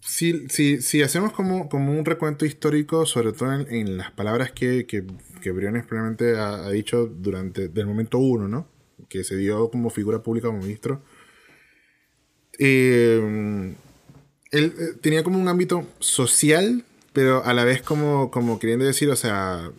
[0.00, 4.86] si, si, si hacemos como, como un recuento histórico, sobre todo en, las palabras que,
[4.86, 5.04] que,
[5.40, 8.68] que Briones probablemente ha, ha dicho durante del momento uno, ¿no?
[9.08, 11.02] Que se dio como figura pública como ministro.
[12.58, 13.74] eh,
[14.50, 19.10] él eh, tenía como un ámbito social, pero a la vez como, como queriendo decir,
[19.10, 19.70] o sea,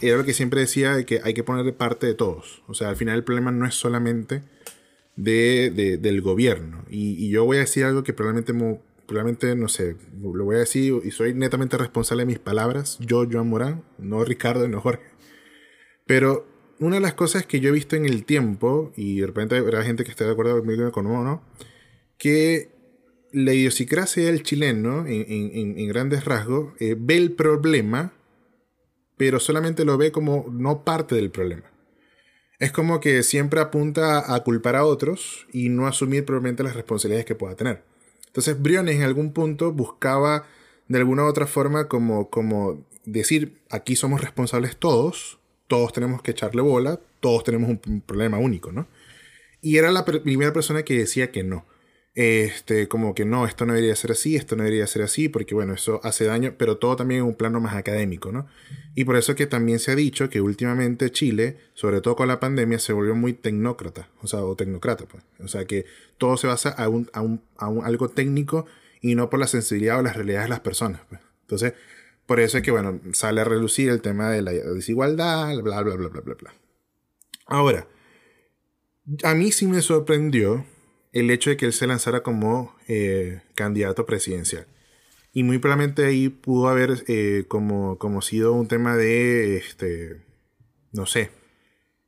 [0.00, 2.62] era lo que siempre decía de que hay que poner de parte de todos.
[2.68, 4.42] O sea, al final el problema no es solamente
[5.16, 6.84] de, de- del gobierno.
[6.90, 8.54] Y, yo voy a decir algo que probablemente,
[9.06, 12.98] probablemente, no sé, lo voy a decir y soy netamente responsable de mis palabras.
[13.00, 15.04] Yo, Joan Morán, no Ricardo, no Jorge.
[16.06, 16.46] Pero
[16.78, 19.82] una de las cosas que yo he visto en el tiempo, y de repente habrá
[19.82, 21.42] gente que esté de acuerdo conmigo o no,
[22.18, 22.79] que
[23.32, 28.12] la idiosincrasia del chileno, en, grandes rasgos, eh, ve el problema,
[29.16, 31.70] pero solamente lo ve como no parte del problema.
[32.58, 37.24] Es como que siempre apunta a culpar a otros y no asumir probablemente las responsabilidades
[37.24, 37.82] que pueda tener.
[38.26, 40.46] Entonces Briones en algún punto buscaba
[40.86, 45.38] de alguna u otra forma como, decir, aquí somos responsables todos,
[45.68, 48.88] todos tenemos que echarle bola, todos tenemos un, problema único, ¿no?
[49.62, 51.64] Y era la primera persona que decía que no.
[52.14, 55.54] Este, como que no, esto no debería ser así, esto no debería ser así, porque
[55.54, 58.48] bueno, eso hace daño, pero todo también en un plano más académico, ¿no?
[58.96, 62.40] Y por eso que también se ha dicho que últimamente Chile, sobre todo con la
[62.40, 65.22] pandemia, se volvió muy tecnócrata, o sea, o tecnocrata, pues.
[65.38, 65.84] O sea, que
[66.18, 68.66] todo se basa a, un, a, un, a un- algo técnico
[69.00, 71.20] y no por la sensibilidad o las realidades de las personas, pues.
[71.42, 71.74] Entonces,
[72.26, 75.94] por eso es que, bueno, sale a relucir el tema de la desigualdad, bla, bla,
[75.96, 76.54] bla, bla, bla, bla.
[77.46, 77.86] Ahora,
[79.24, 80.64] a mí sí me sorprendió
[81.12, 84.66] el hecho de que él se lanzara como eh, candidato presidencial.
[85.32, 90.22] Y muy probablemente ahí pudo haber eh, como, como sido un tema de, este,
[90.92, 91.30] no sé,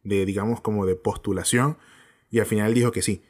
[0.02, 1.78] de digamos como de postulación.
[2.30, 3.22] Y al final dijo que sí.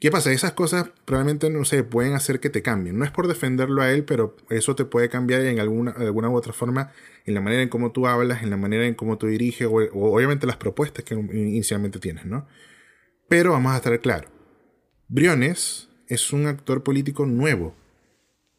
[0.00, 0.32] ¿Qué pasa?
[0.32, 2.98] Esas cosas probablemente, no sé, pueden hacer que te cambien.
[2.98, 6.36] No es por defenderlo a él, pero eso te puede cambiar en alguna, alguna u
[6.36, 6.92] otra forma
[7.24, 9.76] en la manera en cómo tú hablas, en la manera en cómo tú diriges, o,
[9.76, 12.46] o obviamente las propuestas que inicialmente tienes, ¿no?
[13.28, 14.33] Pero vamos a estar claros.
[15.08, 17.74] Briones es un actor político nuevo.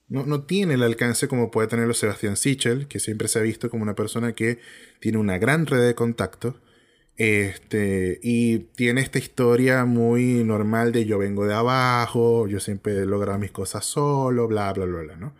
[0.08, 3.70] No, no, tiene el alcance como puede tenerlo Sebastián Sichel, que siempre se ha visto
[3.70, 4.60] como una persona que
[5.00, 6.56] tiene una gran red de contactos
[7.18, 13.06] este, y tiene esta historia muy normal de yo vengo de abajo, yo siempre he
[13.06, 15.34] logrado mis cosas solo, bla, bla, bla, bla, ¿no?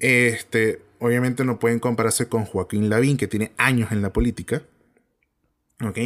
[0.00, 4.62] Este, obviamente no pueden compararse con Joaquín Lavín, que tiene años en la política,
[5.82, 5.98] ¿ok?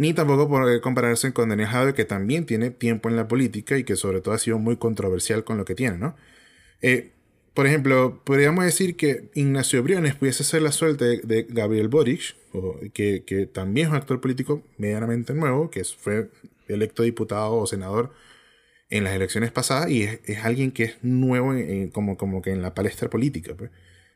[0.00, 3.84] Ni tampoco puede compararse con Daniel Jadwe, que también tiene tiempo en la política y
[3.84, 6.16] que sobre todo ha sido muy controversial con lo que tiene, ¿no?
[6.80, 7.12] Eh,
[7.52, 12.34] por ejemplo, podríamos decir que Ignacio Briones pudiese ser la suerte de, Gabriel Boric,
[12.94, 16.30] que, que, también es un actor político medianamente nuevo, que fue
[16.68, 18.10] electo diputado o senador
[18.88, 21.52] en las elecciones pasadas y es, alguien que es nuevo
[21.92, 23.54] como, como que en la palestra política.
[23.54, 23.70] Pues.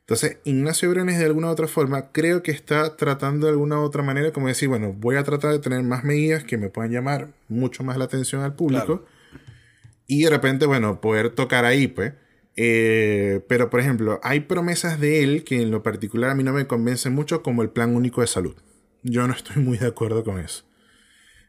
[0.05, 3.83] Entonces, Ignacio Briones de alguna u otra forma creo que está tratando de alguna u
[3.83, 6.91] otra manera como decir, bueno, voy a tratar de tener más medidas que me puedan
[6.91, 9.03] llamar mucho más la atención al público
[10.07, 12.13] y de repente, bueno, poder tocar ahí, pues.
[12.55, 16.53] Eh, pero, por ejemplo, hay promesas de él que en lo particular a mí no
[16.53, 18.55] me convencen mucho, como el Plan Único de Salud.
[19.03, 20.63] Yo no estoy muy de acuerdo con eso.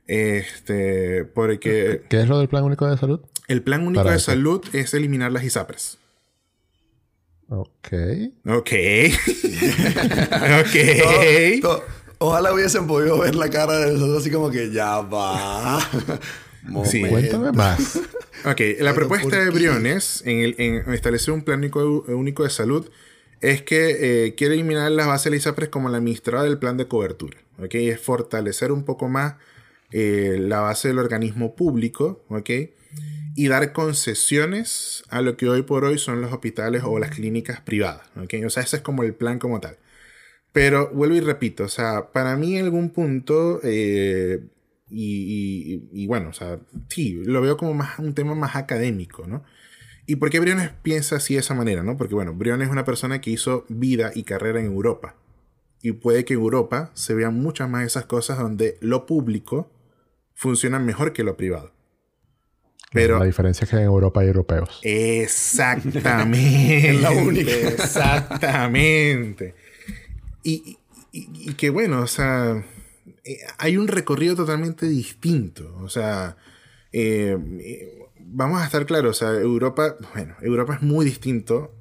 [0.07, 2.05] Este, porque...
[2.09, 3.21] ¿Qué es lo del Plan Único de Salud?
[3.49, 5.99] El Plan Único de Salud es eliminar las ISAPRES.
[7.49, 7.93] Ok.
[8.47, 8.73] Ok.
[10.61, 10.75] ok.
[12.19, 15.81] ojalá hubiesen podido ver la cara de nosotros así como que ya va.
[16.85, 17.03] sí.
[17.03, 18.01] Cuéntame más.
[18.45, 21.59] Ok, la propuesta de Briones en, establecer un plan
[22.09, 22.89] único, de salud
[23.41, 26.87] es que eh, quiere eliminar las bases de ISAPRES como la administradora del plan de
[26.87, 27.39] cobertura.
[27.59, 27.75] ¿ok?
[27.75, 29.35] Es fortalecer un poco más
[29.91, 32.51] eh, la base del organismo público ¿ok?
[33.37, 37.61] Y dar concesiones a lo que hoy por hoy son los hospitales o las clínicas
[37.61, 38.09] privadas.
[38.17, 38.35] ¿ok?
[38.47, 39.77] O sea, ese es como el plan como tal.
[40.53, 44.43] Pero vuelvo y repito, o sea, para mí en algún punto eh,
[44.89, 49.45] y, bueno, o sea, sí, lo veo como más un tema más académico, ¿no?
[50.07, 51.99] ¿Y por qué Briones piensa así de esa manera, no?
[51.99, 55.15] Porque bueno, Briones es una persona que hizo vida y carrera en Europa.
[55.83, 59.71] Y puede que en Europa se vean muchas más esas cosas donde lo público
[60.35, 61.76] funciona mejor que lo privado.
[62.93, 64.79] Pero, la diferencia es que en Europa hay europeos.
[64.83, 66.93] Exactamente.
[67.01, 67.51] la única.
[67.51, 69.55] Exactamente.
[70.43, 70.79] y,
[71.13, 72.63] y, que bueno, o sea,
[73.25, 75.77] eh, hay un recorrido totalmente distinto.
[75.81, 76.37] O sea,
[76.93, 81.75] eh, eh, vamos a estar claros, o sea, Europa, bueno, Europa es muy distinto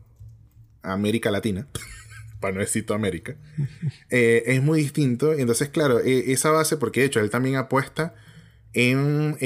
[0.81, 1.67] a América Latina,
[2.39, 3.35] para no decir América.
[4.09, 5.33] es muy distinto.
[5.33, 8.15] Entonces, claro, esa base, porque de hecho él también apuesta
[8.73, 9.37] en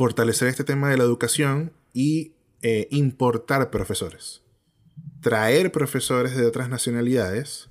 [0.00, 2.32] fortalecer este tema de la educación y
[2.88, 4.40] importar profesores.
[5.20, 7.68] Traer profesores de otras nacionalidades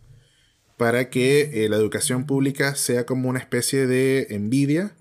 [0.78, 4.96] para que eh, la educación pública sea como una especie de envidia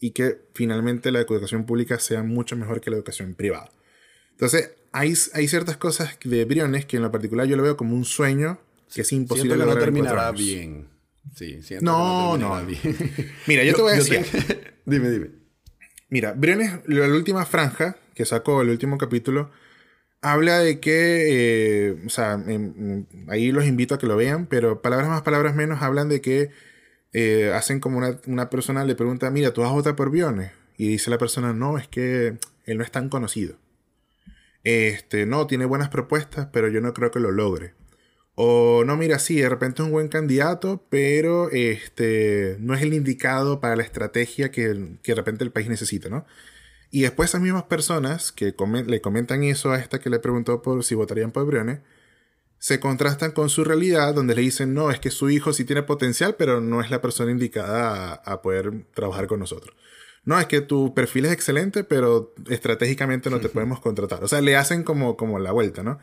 [0.00, 3.70] y que finalmente la educación pública sea mucho mejor que la educación privada.
[4.30, 7.94] Entonces, hay, hay ciertas cosas de Briones que en lo particular yo lo veo como
[7.94, 8.58] un sueño
[8.90, 10.88] que es imposible siento que no terminará bien.
[11.34, 13.32] Sí, siento no, que no, Bien.
[13.46, 14.24] Mira, yo, te voy a decir.
[14.86, 15.39] dime, dime.
[16.10, 19.50] Mira, Briones, la última franja que sacó, el último capítulo,
[20.22, 22.42] habla de que, eh, o sea,
[23.28, 26.50] ahí los invito a que lo vean, pero palabras más, palabras menos, hablan de que
[27.12, 30.52] eh, hacen como una, persona le pregunta, mira, ¿tú vas a votar por Biones?
[30.76, 33.56] Y dice la persona, no, es que él no es tan conocido.
[34.64, 37.74] Este, no, tiene buenas propuestas, pero yo no creo que lo logre.
[38.42, 42.94] O no, mira, sí, de repente es un buen candidato, pero este, no es el
[42.94, 46.24] indicado para la estrategia que, que de repente el país necesita, ¿no?
[46.90, 48.54] Y después esas mismas personas que
[48.86, 51.80] le comentan eso a esta que le preguntó por si votarían por Briones,
[52.58, 55.82] se contrastan con su realidad donde le dicen, no, es que su hijo sí tiene
[55.82, 59.76] potencial, pero no es la persona indicada a, poder trabajar con nosotros.
[60.24, 64.24] No, es que tu perfil es excelente, pero estratégicamente no te podemos contratar.
[64.24, 65.98] O sea, le hacen como, como la vuelta, ¿no?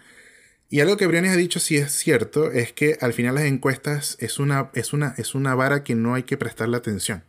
[0.69, 4.17] Y algo que Briones ha dicho, si es cierto, es que al final las encuestas
[4.19, 7.23] es una, es una, es una vara que no hay que prestarle atención.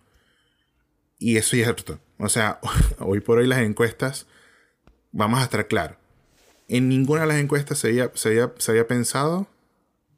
[1.18, 2.00] Y eso es cierto.
[2.18, 2.60] O sea,
[2.98, 4.26] hoy por hoy las encuestas,
[5.12, 5.96] vamos a estar claros.
[6.66, 8.28] En ninguna de las encuestas se había, se
[8.70, 9.48] había, pensado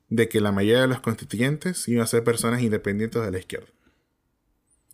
[0.08, 3.68] de que la mayoría de los constituyentes iban a ser personas independientes de la izquierda.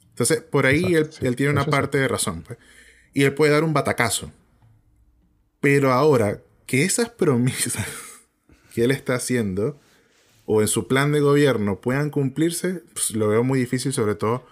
[0.09, 2.43] Entonces, por ahí él, tiene una parte de razón.
[2.43, 2.59] Pues.
[3.15, 4.33] Y él puede dar un batacazo.
[5.61, 7.87] Pero ahora, que esas promesas
[8.77, 9.81] que él está haciendo
[10.45, 14.45] o en su plan de gobierno puedan cumplirse, pues, lo veo muy difícil, sobre todo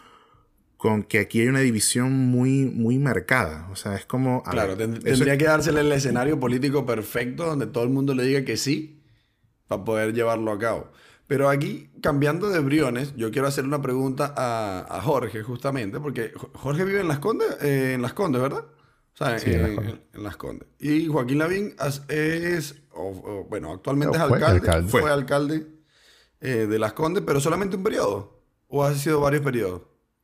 [0.78, 3.68] con que aquí hay una división muy, muy marcada.
[3.70, 4.42] O sea, es como...
[4.44, 8.56] Claro, tendría que dársele el escenario político perfecto donde todo el mundo le diga que
[8.56, 9.02] sí
[9.68, 10.90] para poder llevarlo a cabo.
[11.26, 16.84] Pero aquí, cambiando de Briones, yo quiero hacer una pregunta a, Jorge, justamente, porque Jorge
[16.86, 18.64] vive en Las Condes, eh, en Las Condes, ¿verdad?
[19.14, 20.68] O sea, en, Las Condes.
[20.80, 21.74] Y Joaquín Lavín
[22.08, 22.74] es,
[23.48, 25.66] bueno, actualmente es alcalde, fue alcalde,
[26.40, 28.42] eh, de Las Condes, pero solamente un periodo.
[28.68, 29.82] ¿O ha sido varios periodos?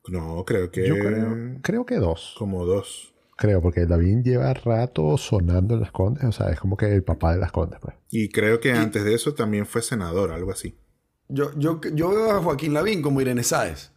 [0.09, 0.88] No, creo que...
[0.88, 2.35] Yo creo, creo que dos.
[2.37, 3.14] Como dos.
[3.37, 7.05] Creo, porque Lavín lleva rato sonando en Las Condes, o sea, es como que el
[7.05, 7.94] papá de Las Condes, pues.
[8.11, 10.76] Y creo que antes de eso también fue senador, algo así.
[11.29, 13.92] Yo, yo, yo veo a Joaquín Lavín como Irene Sáez.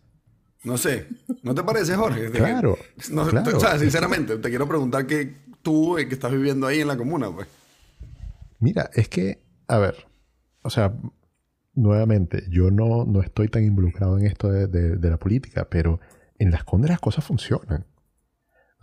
[0.64, 1.08] No sé.
[1.42, 2.32] ¿No te parece, Jorge?
[2.32, 2.78] Claro.
[3.12, 6.88] No, O sea, sinceramente, te quiero preguntar que tú, eh, que estás viviendo ahí en
[6.88, 7.48] la comuna, pues.
[8.60, 10.06] Mira, es que, a ver,
[10.62, 10.94] o sea,
[11.74, 16.00] nuevamente, yo no, no estoy tan involucrado en esto de, de la política, pero
[16.40, 17.86] en las condes las cosas funcionan.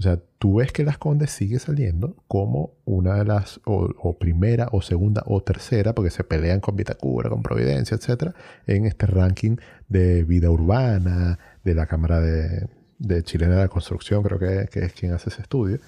[0.01, 4.71] O sea, tú ves que Las Condes sigue saliendo como una de las, o, primera,
[4.73, 8.35] o segunda, o tercera, porque se pelean con Vitacura, con Providencia, etcétera,
[8.67, 9.57] en este ranking
[9.91, 15.13] de vida urbana, de la Cámara de, Chilena de la Construcción, creo que, es quien
[15.13, 15.81] hace ese estudio.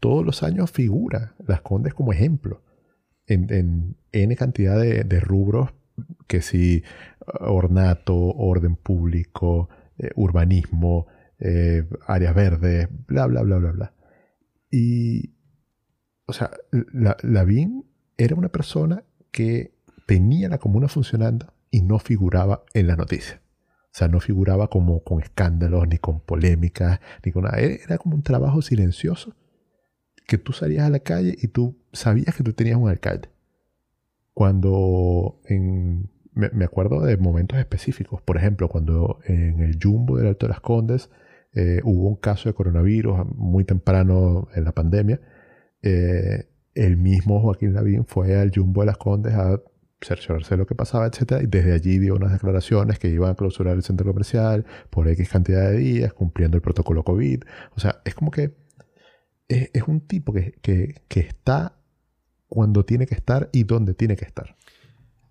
[0.00, 2.62] Todos los años figura Las Condes como ejemplo
[3.26, 5.74] en, N cantidad de, rubros
[6.26, 6.84] que si
[7.38, 11.06] ornato, orden público, eh, urbanismo,
[11.40, 13.94] eh, áreas verdes, bla, bla, bla, bla, bla.
[14.70, 15.34] Y,
[16.26, 16.50] o sea,
[16.92, 17.84] la, Lavín
[18.16, 19.74] era una persona que
[20.06, 23.40] tenía la comuna funcionando y no figuraba en la noticia.
[23.84, 27.58] O sea, no figuraba como con escándalos, ni con polémicas, ni con nada.
[27.58, 29.34] Era como un trabajo silencioso
[30.26, 33.30] que tú salías a la calle y tú sabías que tú tenías un alcalde.
[34.34, 40.46] Cuando en, me, acuerdo de momentos específicos, por ejemplo, cuando en el Jumbo del Alto
[40.46, 41.10] de las Condes
[41.54, 45.20] eh, hubo un caso de coronavirus muy temprano en la pandemia.
[45.82, 49.60] Eh, el mismo Joaquín Lavín fue al Jumbo de las Condes a
[50.00, 51.42] cerciorarse de lo que pasaba, etc.
[51.42, 55.28] Y desde allí dio unas declaraciones que iban a clausurar el centro comercial por X
[55.28, 57.42] cantidad de días, cumpliendo el protocolo COVID.
[57.74, 58.54] O sea, es como que
[59.48, 61.78] es, un tipo que, que, está
[62.48, 64.56] cuando tiene que estar y donde tiene que estar.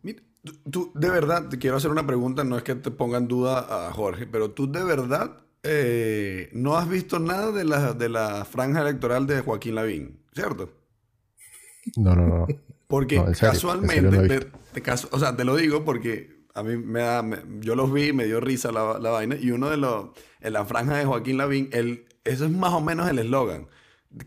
[0.03, 3.91] De verdad, te quiero hacer una pregunta, no es que te ponga en duda a
[3.91, 8.81] Jorge, pero tú de verdad eh, no has visto nada de la, de la franja
[8.81, 10.71] electoral de Joaquín Lavín, ¿cierto?
[11.95, 12.47] No, no, no.
[12.87, 14.49] Porque casualmente,
[15.11, 17.23] o sea, te lo digo porque a mí me da,
[17.59, 20.07] yo los vi, me dio risa la, vaina, y uno de los,
[20.39, 23.67] en la franja de Joaquín Lavín, el, eso es más o menos el eslogan,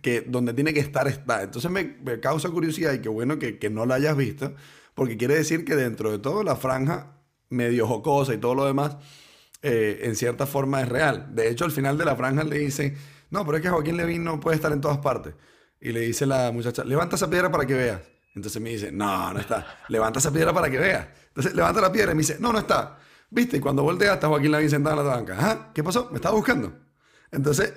[0.02, 1.42] que donde tiene que estar está.
[1.42, 4.54] Entonces me, causa curiosidad y qué bueno que, que no la hayas visto,
[4.94, 7.16] porque quiere decir que dentro de todo la franja
[7.48, 8.98] medio jocosa y todo lo demás,
[9.62, 11.34] eh, en cierta forma es real.
[11.34, 12.96] De hecho, al final de la franja le dice,
[13.30, 15.34] no, pero es que Joaquín Levin no puede estar en todas partes.
[15.80, 18.00] Y le dice la muchacha, levanta esa piedra para que veas.
[18.34, 19.80] Entonces me dice, no, no está.
[19.88, 21.06] Levanta esa piedra para que veas.
[21.28, 22.98] Entonces levanta la piedra y me dice, no, no está.
[23.30, 23.58] ¿Viste?
[23.58, 25.70] Y cuando voltea está Joaquín Levin sentado en la banca.
[25.74, 26.08] ¿qué pasó?
[26.10, 26.72] Me estaba buscando.
[27.30, 27.72] Entonces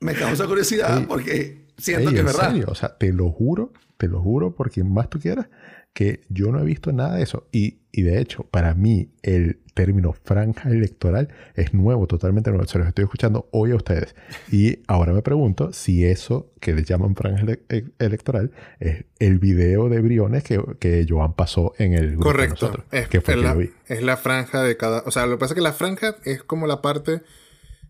[0.00, 2.54] me causa curiosidad porque siento que es verdad.
[2.68, 5.48] O sea, te lo juro, te lo juro por quien más tú quieras,
[5.96, 7.48] que yo no he visto nada de eso.
[7.52, 12.66] Y, y de hecho, para mí, el término franja electoral es nuevo, totalmente nuevo.
[12.66, 14.14] Se los estoy escuchando hoy a ustedes.
[14.52, 19.88] Y ahora me pregunto si eso que le llaman franja e, electoral es el video
[19.88, 22.84] de Briones que, que Joan pasó en el grupo Correcto.
[22.92, 23.56] es, que fue la,
[23.86, 25.02] es la franja de cada.
[25.06, 27.22] O sea, lo que pasa es que la franja es como la parte.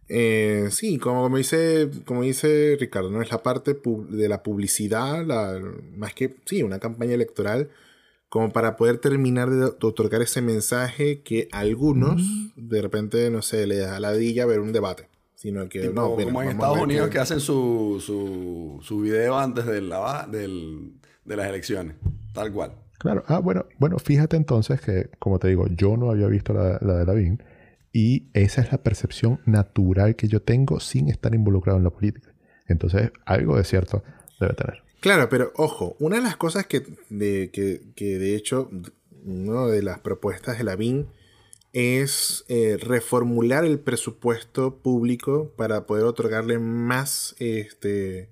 [0.09, 3.21] Eh, sí, como, dice, como dice Ricardo, ¿no?
[3.21, 3.77] Es la parte
[4.11, 5.61] de la publicidad, la,
[5.97, 7.69] más que, sí, una campaña electoral
[8.37, 12.21] como para poder terminar de, otorgar ese mensaje que algunos
[12.55, 15.09] de repente, no sé, le da ladilla ver un debate.
[15.37, 19.81] Sino que, no, como en Estados Unidos que, hacen su, su, su, video antes de,
[19.81, 20.93] la, del,
[21.25, 21.97] de las elecciones,
[22.35, 22.73] tal cual.
[22.99, 26.79] Claro, ah, bueno, bueno, fíjate entonces que, como te digo, yo no había visto la,
[26.83, 27.43] la de Lavín
[27.91, 32.35] y esa es la percepción natural que yo tengo sin estar involucrado en la política.
[32.69, 34.03] Entonces, algo de cierto
[34.39, 34.86] debe tener.
[35.01, 38.71] Claro, pero ojo, una de las cosas que de, que, de hecho,
[39.25, 41.07] una de las propuestas de la BIN
[41.73, 48.31] es eh, reformular el presupuesto público para poder otorgarle más, este,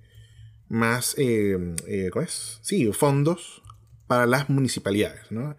[0.68, 2.58] más, eh, eh, ¿cómo es?
[2.62, 3.62] Sí, fondos
[4.06, 5.56] para las municipalidades, ¿no?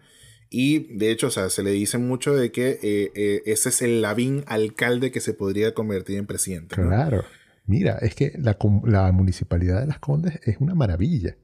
[0.50, 4.44] Y de hecho, o sea, se le dice mucho de que ese es el Lavín
[4.46, 6.76] alcalde que se podría convertir en presidente.
[6.76, 7.24] Claro.
[7.66, 11.36] Mira, es que la, municipalidad de Las Condes es una maravilla.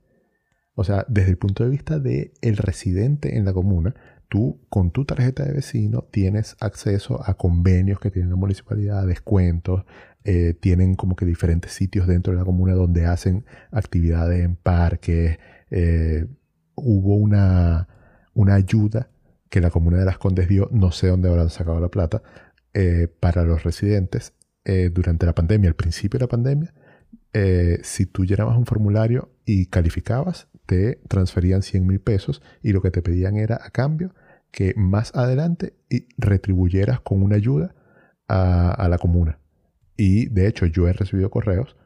[0.74, 3.94] O sea, desde el punto de vista del el residente en la comuna,
[4.28, 9.84] tú con tu tarjeta de vecino tienes acceso a convenios que tiene la municipalidad, descuentos,
[10.24, 15.38] eh, tienen como que diferentes sitios dentro de la comuna donde hacen actividades en parques.
[15.70, 16.26] Eh,
[16.76, 17.88] hubo una,
[18.32, 19.10] una ayuda
[19.50, 22.22] que la comuna de Las Condes dio, no sé dónde habrán sacado la plata,
[22.74, 24.32] eh, para los residentes
[24.64, 26.72] eh, durante la pandemia, al principio de la pandemia,
[27.32, 32.82] eh, si tú llenabas un formulario y calificabas, te transferían 100 mil pesos y lo
[32.82, 34.14] que te pedían era a cambio
[34.50, 35.74] que más adelante
[36.18, 37.74] retribuyeras con una ayuda
[38.28, 39.38] a, la comuna.
[39.96, 41.76] Y de hecho yo he recibido correos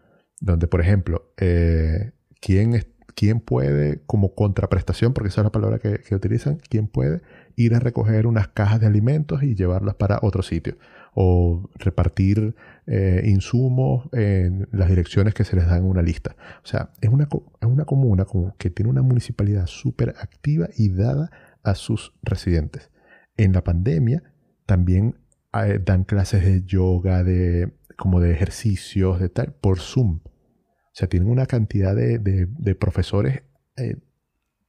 [0.40, 6.00] donde, por ejemplo, eh, ¿quién, ¿quién, puede, como contraprestación, porque esa es la palabra que,
[6.00, 7.22] que utilizan, quién puede
[7.56, 10.76] ir a recoger unas cajas de alimentos y llevarlas para otro sitio?
[11.18, 12.54] O repartir
[12.86, 16.36] eh, insumos en las direcciones que se les dan en una lista.
[16.62, 20.90] O sea, es una, es una comuna como que tiene una municipalidad súper activa y
[20.90, 21.30] dada
[21.62, 22.90] a sus residentes.
[23.36, 24.22] En la pandemia
[24.66, 25.16] también
[25.52, 30.20] eh, dan clases de yoga, de, como de ejercicios, de tal, por Zoom.
[30.24, 33.42] O sea, tienen una cantidad de, de, profesores
[33.76, 33.96] eh,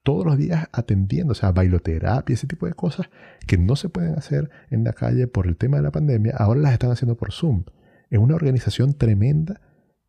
[0.07, 3.09] todos los días atendiendo, o sea, bailoterapia, ese tipo de cosas
[3.45, 6.61] que no se pueden hacer en la calle por el tema de la pandemia, ahora
[6.61, 7.65] las están haciendo por Zoom.
[8.09, 9.59] Es una organización tremenda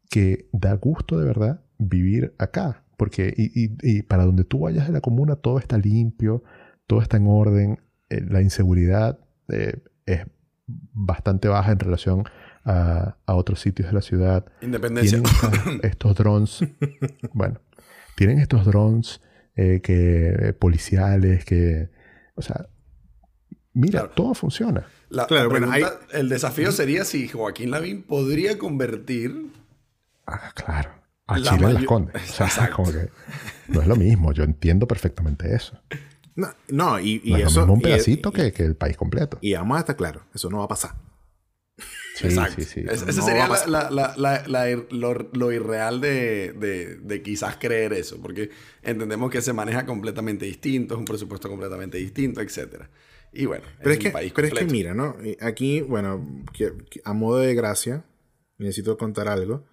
[0.08, 4.92] que da gusto de verdad vivir acá, porque y, y para donde tú vayas de
[4.92, 6.44] la comuna todo está limpio,
[6.86, 9.18] todo está en orden, eh, la inseguridad
[9.48, 10.20] eh, es
[10.94, 12.22] bastante baja en relación
[12.64, 14.46] a, otros sitios de la ciudad.
[14.60, 15.20] Independencia.
[15.20, 16.60] Tienen estos drones,
[17.32, 17.60] bueno,
[18.14, 19.20] tienen estos drones
[19.58, 21.88] eh, que, policiales que,
[22.36, 22.68] o sea,
[23.72, 24.86] mira, todo funciona.
[25.26, 25.72] claro, bueno,
[26.12, 29.50] el desafío sería si Joaquín Lavín podría convertir...
[30.28, 30.90] Ah, claro.
[31.26, 32.40] A Chile las Condes.
[32.40, 33.10] O sea, como que
[33.66, 34.32] no es lo mismo.
[34.32, 35.76] Yo entiendo perfectamente eso.
[36.36, 37.64] No, no y, y eso.
[37.64, 39.38] un pedacito que, que, el país completo.
[39.40, 40.92] Y además está claro, eso no va a pasar.
[42.18, 42.84] Sí, sí, sí.
[42.88, 48.50] ese sería la, la, lo, lo, irreal de, de, de, quizás creer eso, porque
[48.82, 52.84] entendemos que se maneja completamente distinto, es un presupuesto completamente distinto, etc.
[53.32, 55.16] Y bueno, pero es, que, pero es que mira, ¿no?
[55.40, 56.44] Aquí, bueno,
[57.04, 58.04] a modo de gracia,
[58.58, 59.64] necesito contar algo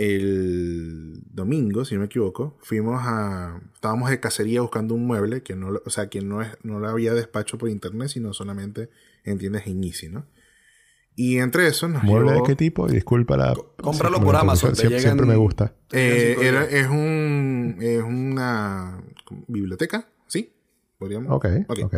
[0.00, 3.60] el domingo, si no me equivoco, fuimos a.
[3.74, 6.88] Estábamos de cacería buscando un mueble que no, o sea, que no, es, no lo
[6.88, 8.88] había despacho por internet, sino solamente
[9.24, 10.24] en tiendas en Easy, ¿no?
[11.22, 12.88] Y entre eso nos ¿Mueble de qué tipo?
[12.88, 13.54] Disculpa la...
[13.76, 14.74] Cómpralo por Amazon.
[14.74, 15.74] Siempre, me gusta.
[15.92, 19.02] Eh, es, un, es una
[19.46, 20.54] biblioteca, ¿sí?
[20.98, 21.30] Podríamos...
[21.30, 21.94] Ok, ok.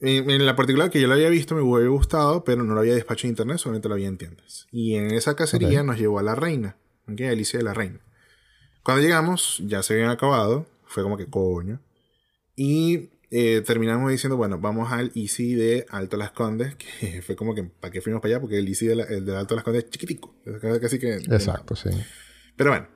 [0.00, 2.96] En, la particular que yo lo había visto me hubiera gustado, pero no lo había
[2.96, 4.66] despacho en internet, solamente lo había en tiendas.
[4.72, 6.76] Y en esa cacería nos llevó a la reina.
[7.08, 7.28] ¿okay?
[7.28, 8.00] Alicia de la Reina.
[8.82, 10.66] Cuando llegamos, ya se habían acabado.
[10.86, 11.78] Fue como que coño.
[12.56, 17.54] Y eh, terminamos diciendo, bueno, vamos al Easy de Alto Las Condes, que fue como
[17.54, 18.40] que, ¿para qué fuimos para allá?
[18.40, 20.34] Porque el Easy de, de Alto Las Condes es chiquitico.
[20.80, 21.14] Casi que...
[21.14, 21.90] Exacto, sí.
[22.56, 22.88] Pero bueno.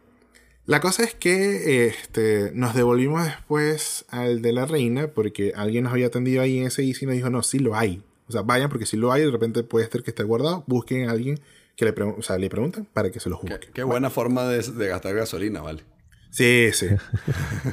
[0.67, 5.95] La cosa es que este, nos devolvimos después al de la reina porque alguien nos
[5.95, 8.05] había atendido ahí en ese Easy y nos dijo, no, sí lo hay.
[8.29, 10.65] O sea, vayan porque si lo hay, de repente puede ser que esté guardado.
[10.67, 11.41] Busquen a alguien
[11.75, 13.61] que le, o sea, le preguntan para que se lo juzgue.
[13.73, 15.85] Qué, buena forma de, gastar gasolina, ¿vale?
[16.31, 16.89] Sí, sí.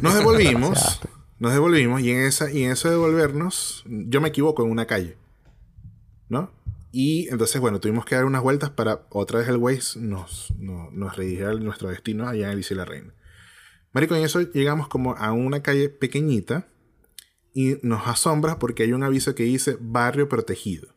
[0.02, 1.02] Nos devolvimos.
[1.40, 4.86] Nos devolvimos y en, esa, y en eso de devolvernos, yo me equivoco en una
[4.86, 5.18] calle.
[6.30, 6.52] ¿No?
[6.92, 10.94] Y entonces, bueno, tuvimos que dar unas vueltas para otra vez el Waze nos, nos,
[10.94, 13.14] nos redirigiera nuestro destino allá en el y la Reina.
[13.92, 16.68] Marico, en eso llegamos como a una calle pequeñita
[17.54, 20.90] y nos asombra porque hay un aviso que dice barrio protegido.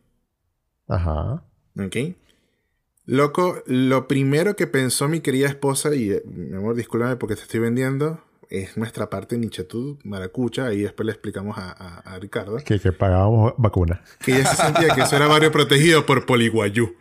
[0.87, 1.45] Ajá.
[1.77, 1.97] ¿Ok?
[3.05, 7.43] Loco, lo primero que pensó mi querida esposa, y eh, mi amor, discúlpame porque te
[7.43, 12.57] estoy vendiendo, es nuestra parte nichetud maracucha, y después le explicamos a, Ricardo.
[12.59, 14.03] Que, que pagábamos vacuna.
[14.25, 16.95] Que ella se sentía que eso era barrio protegido por Poliguayú.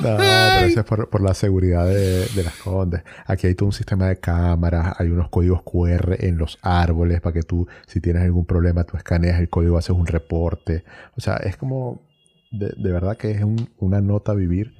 [0.00, 3.02] no, pero eso es por, la seguridad de, las condes.
[3.26, 7.34] Aquí hay todo un sistema de cámaras, hay unos códigos QR en los árboles para
[7.34, 10.84] que tú, si tienes algún problema, tú escaneas el código, haces un reporte.
[11.16, 12.02] O sea, es como,
[12.50, 13.42] de, verdad que es
[13.78, 14.75] una nota vivir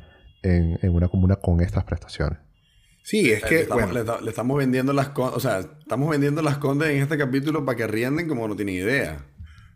[0.47, 2.39] en, una comuna con estas prestaciones.
[3.03, 3.69] Sí, es que.
[3.93, 7.87] Le estamos, vendiendo las o sea, estamos vendiendo las condes en este capítulo para que
[7.87, 9.25] rienden como no tienen idea.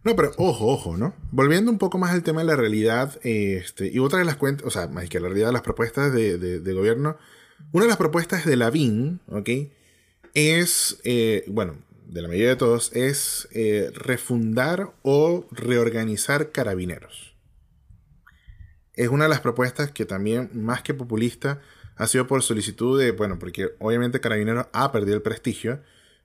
[0.03, 1.15] No, pero ojo, ojo, ¿no?
[1.31, 4.67] Volviendo un poco más al tema de la realidad, este, y otra de las cuentas,
[4.67, 7.19] o sea, más que la realidad de las propuestas de, gobierno,
[7.73, 9.51] una de las propuestas de la BIN, ¿ok?
[10.33, 17.30] Es, eh, bueno, de la mayoría de todos, es eh, refundar o reorganizar carabineros.
[19.01, 21.61] Es una de las propuestas que también, más que populista,
[21.97, 25.81] ha sido por solicitud de, bueno, porque obviamente Carabineros ha perdido el prestigio.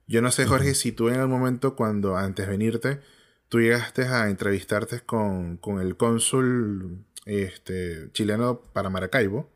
[0.06, 3.00] Yo no sé, Jorge, si tú en el momento cuando antes de venirte
[3.48, 9.48] tú llegaste a entrevistarte con, el cónsul este, chileno para Maracaibo.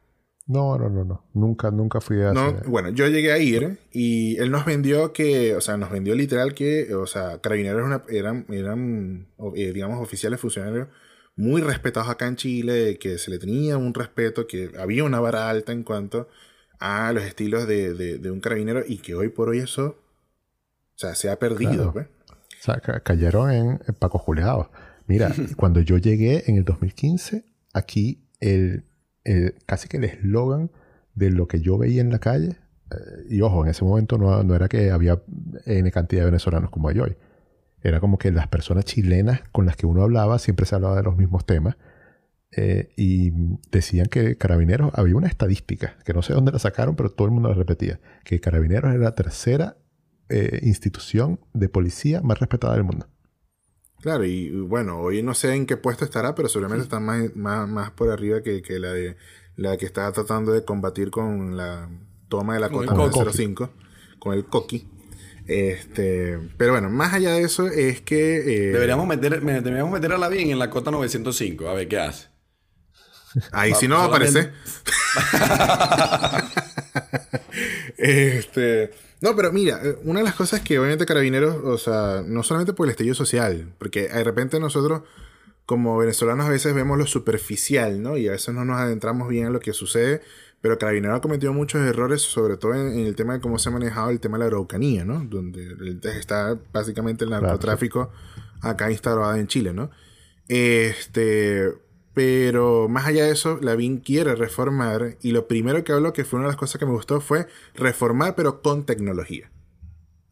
[0.46, 1.24] No, no, no, no.
[1.34, 2.32] Nunca, nunca fui a...
[2.32, 6.14] No, bueno, yo llegué a ir y él nos vendió que, o sea, nos vendió
[6.14, 10.88] literal que, o sea, carabineros eran, eran eh, digamos, oficiales funcionarios
[11.36, 15.48] muy respetados acá en Chile, que se le tenía un respeto, que había una vara
[15.48, 16.28] alta en cuanto
[16.78, 21.30] a los estilos de, un carabinero y que hoy por hoy eso, o sea, se
[21.30, 21.92] ha perdido.
[21.92, 22.06] Pues.
[22.06, 24.70] O sea, cayeron en, Paco Juliado.
[25.06, 28.84] Mira, cuando yo llegué en el 2015, aquí el,
[29.66, 30.70] casi que el eslogan
[31.14, 32.56] de lo que yo veía en la calle,
[32.90, 35.22] eh, y ojo, en ese momento no, no, era que había
[35.64, 37.16] N cantidad de venezolanos como hay hoy.
[37.82, 41.02] Era como que las personas chilenas con las que uno hablaba siempre se hablaba de
[41.02, 41.76] los mismos temas.
[42.56, 43.30] Eh, y
[43.70, 47.32] decían que Carabineros, había una estadística, que no sé dónde la sacaron, pero todo el
[47.32, 49.76] mundo la repetía, que Carabineros era la tercera
[50.28, 53.06] eh, institución de policía más respetada del mundo.
[54.00, 57.90] Claro, y bueno, hoy no sé en qué puesto estará, pero seguramente está más, más,
[57.90, 59.16] por arriba que, la de
[59.56, 61.90] la que está tratando de combatir con la
[62.28, 63.70] toma de la cota 05,
[64.18, 64.88] con el coqui.
[65.50, 68.36] Este, pero bueno, más allá de eso es que...
[68.36, 71.98] Eh, deberíamos, meter, deberíamos meter a la bien en la cota 905, a ver qué
[71.98, 72.28] hace.
[73.50, 74.52] Ahí si no va a aparecer.
[77.98, 82.44] este, no, pero mira, eh, una de las cosas que obviamente Carabineros, o sea, no
[82.44, 85.02] solamente por el estallido social, porque de repente nosotros
[85.66, 88.16] como venezolanos a veces vemos lo superficial, ¿no?
[88.16, 90.22] Y a veces no nos adentramos bien en lo que sucede,
[90.60, 93.72] pero Carabineros ha cometido muchos errores, sobre todo en, el tema de cómo se ha
[93.72, 95.24] manejado el tema de la Araucanía, ¿no?
[95.24, 95.74] Donde
[96.18, 98.10] está básicamente el narcotráfico
[98.60, 99.90] acá instalado en Chile, ¿no?
[100.48, 101.72] Este,
[102.12, 106.38] pero más allá de eso, Lavín quiere reformar y lo primero que habló, que fue
[106.38, 109.50] una de las cosas que me gustó, fue reformar pero con tecnología.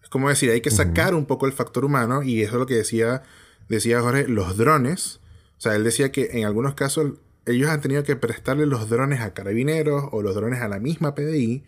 [0.02, 2.66] Es como decir, hay que sacar un poco el factor humano y eso es lo
[2.66, 3.22] que decía,
[3.68, 5.20] decía Jorge, los drones.
[5.56, 7.12] O sea, él decía que en algunos casos
[7.48, 11.14] ellos han tenido que prestarle los drones a carabineros o los drones a la misma
[11.14, 11.64] PDI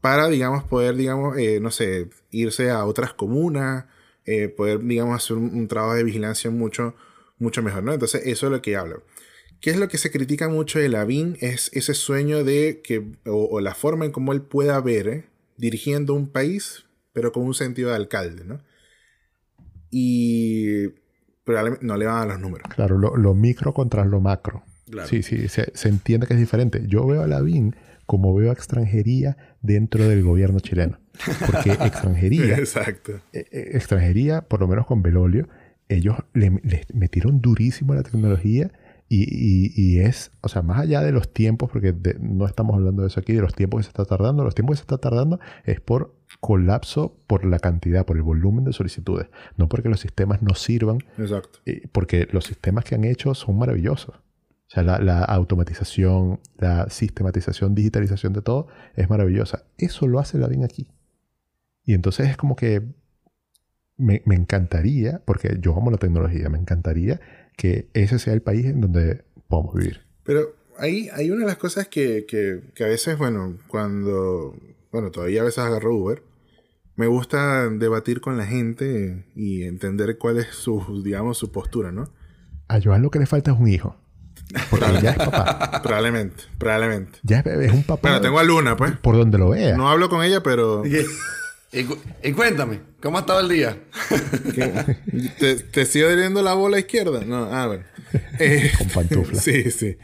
[0.00, 3.86] para, digamos, poder, digamos, eh, no sé, irse a otras comunas,
[4.24, 6.94] eh, poder, digamos, hacer un, trabajo de vigilancia mucho,
[7.38, 7.92] mucho mejor, ¿no?
[7.92, 9.02] Entonces, eso es lo que hablo.
[9.60, 11.36] ¿Qué es lo que se critica mucho de Lavín?
[11.40, 15.24] Es ese sueño de que, o, la forma en cómo él pueda ver eh,
[15.56, 18.60] dirigiendo un país, pero con un sentido de alcalde, ¿no?
[19.90, 20.88] Y
[21.42, 22.68] probablemente no le van a los números.
[22.74, 24.62] Claro, lo, micro contra lo macro.
[25.06, 26.84] Sí, sí, se, entiende que es diferente.
[26.86, 27.74] Yo veo a Lavín
[28.06, 30.98] como veo a extranjería dentro del gobierno chileno.
[31.46, 32.56] Porque extranjería.
[32.56, 33.20] Exacto.
[33.32, 35.48] Eh, eh, extranjería, por lo menos con Belolio,
[35.88, 38.70] ellos le, le metieron durísimo la tecnología
[39.10, 43.08] y, y, es, o sea, más allá de los tiempos, porque no estamos hablando de
[43.08, 45.40] eso aquí, de los tiempos que se está tardando, los tiempos que se está tardando
[45.64, 50.42] es por colapso, por la cantidad, por el volumen de solicitudes, no porque los sistemas
[50.42, 51.60] no sirvan, Exacto.
[51.90, 54.14] porque los sistemas que han hecho son maravillosos.
[54.68, 59.64] O sea, la, la, automatización, la sistematización, digitalización de todo es maravillosa.
[59.78, 60.88] Eso lo hace la bien aquí.
[61.84, 62.82] Y entonces es como que
[63.96, 67.20] me, me encantaría, porque yo amo la tecnología, me encantaría
[67.56, 70.02] que ese sea el país en donde podamos vivir.
[70.22, 74.54] Pero ahí hay una de las cosas que, que, a veces, bueno, cuando,
[74.92, 76.22] bueno, todavía a veces agarro Uber,
[76.94, 82.12] me gusta debatir con la gente y entender cuál es su, digamos, su postura, ¿no?
[82.68, 83.96] A Joan lo que le falta es un hijo.
[84.70, 85.80] Porque ya es papá.
[85.82, 87.18] Probablemente, probablemente.
[87.22, 88.08] Ya es, un papá.
[88.08, 88.92] Bueno, tengo a Luna, pues.
[88.96, 89.76] Por donde lo vea.
[89.76, 90.82] No hablo con ella, pero.
[91.70, 93.78] Y, cuéntame, ¿cómo ha estado el día?
[95.38, 97.24] ¿Te, ¿Te, sigo doliendo la bola izquierda?
[97.26, 97.84] No, ah, bueno.
[98.38, 99.44] Eh, Con pantuflas.
[99.44, 99.98] Sí, sí.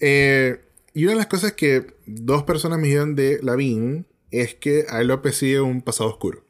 [0.00, 0.60] Eh,
[0.94, 5.00] y una de las cosas que dos personas me dijeron de Lavín es que a
[5.00, 6.44] él López sigue un pasado oscuro.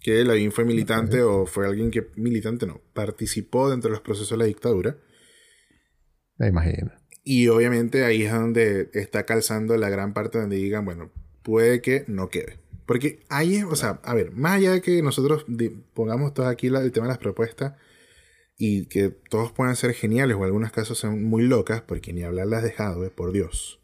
[0.00, 4.30] Que Lavín fue militante o fue alguien que, militante no, participó dentro de los procesos
[4.30, 4.98] de la dictadura.
[6.38, 6.92] Me imagino.
[7.24, 11.10] Y obviamente ahí es donde está calzando la gran parte donde digan, bueno,
[11.42, 12.58] puede que no quede.
[12.86, 15.44] Porque ahí, o sea, a ver, más allá de que nosotros
[15.92, 17.74] pongamos todo aquí el tema de las propuestas
[18.56, 22.22] y que todos puedan ser geniales o en algunos casos son muy locas, porque ni
[22.22, 23.78] hablar las de Hadwe, por Dios.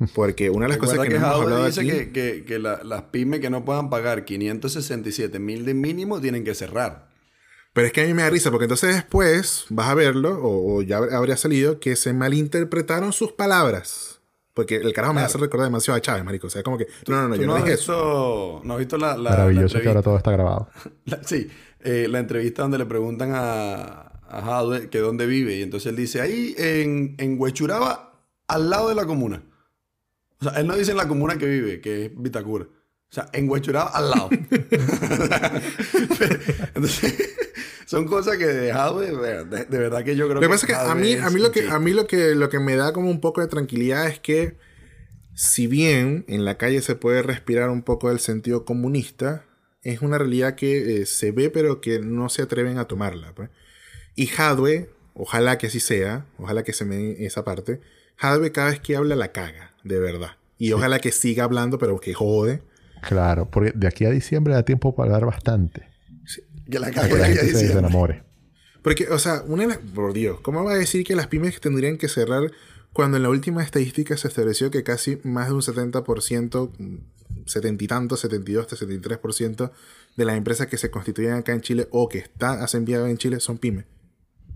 [0.14, 3.40] Porque una de las cosas que, que hemos hablado dice que, que, que las pymes
[3.40, 7.09] que no puedan pagar 567 mil de mínimo tienen que cerrar.
[7.72, 10.78] Pero es que a mí me da risa, porque entonces después vas a verlo, o,
[10.78, 14.20] o ya habría salido, que se malinterpretaron sus palabras.
[14.54, 16.48] Porque el carajo me hace recordar demasiado a Chávez, marico.
[16.48, 16.86] O sea, como que...
[17.06, 18.60] No, no, no, yo no, dije eso.
[18.64, 19.16] No has visto la...
[19.16, 20.68] Maravilloso que ahora todo está grabado.
[21.24, 21.48] sí.
[21.82, 25.56] Eh, la entrevista donde le preguntan a, a que dónde vive.
[25.56, 29.42] Y entonces él dice, ahí en, en Huechuraba, al lado de la comuna.
[30.40, 32.64] O sea, él no dice en la comuna que vive, que es Vitacura.
[32.64, 34.28] O sea, en Huechuraba, al lado.
[36.74, 37.36] entonces
[37.90, 39.10] son cosas que he dejado de,
[39.44, 41.50] de, verdad que yo creo lo que, pasa es que a mí, a mí lo
[41.50, 44.20] que a mí lo que lo que me da como un poco de tranquilidad es
[44.20, 44.56] que
[45.34, 49.44] si bien en la calle se puede respirar un poco del sentido comunista,
[49.82, 53.34] es una realidad que eh, se ve pero que no se atreven a tomarla.
[53.34, 53.50] Pues.
[54.14, 57.80] Y Hadwe ojalá que así sea, ojalá que se me dé esa parte.
[58.20, 60.36] Hadwe cada vez que habla la caga, de verdad.
[60.58, 62.62] Y ojalá que siga hablando, pero que jode.
[63.02, 65.89] Claro, porque de aquí a diciembre da tiempo para hablar bastante.
[66.70, 68.22] Que la cague que a se desenamore.
[68.82, 71.60] Porque, o sea, una de las- por Dios, ¿cómo va a decir que las pymes
[71.60, 72.50] tendrían que cerrar
[72.92, 76.96] cuando en la última estadística se estableció que casi más de un 70%, mm,
[77.46, 79.72] 70 y tanto, 72, 73%
[80.16, 83.18] de las empresas que se constituyen acá en Chile o que están hacen enviado en
[83.18, 83.84] Chile son pymes?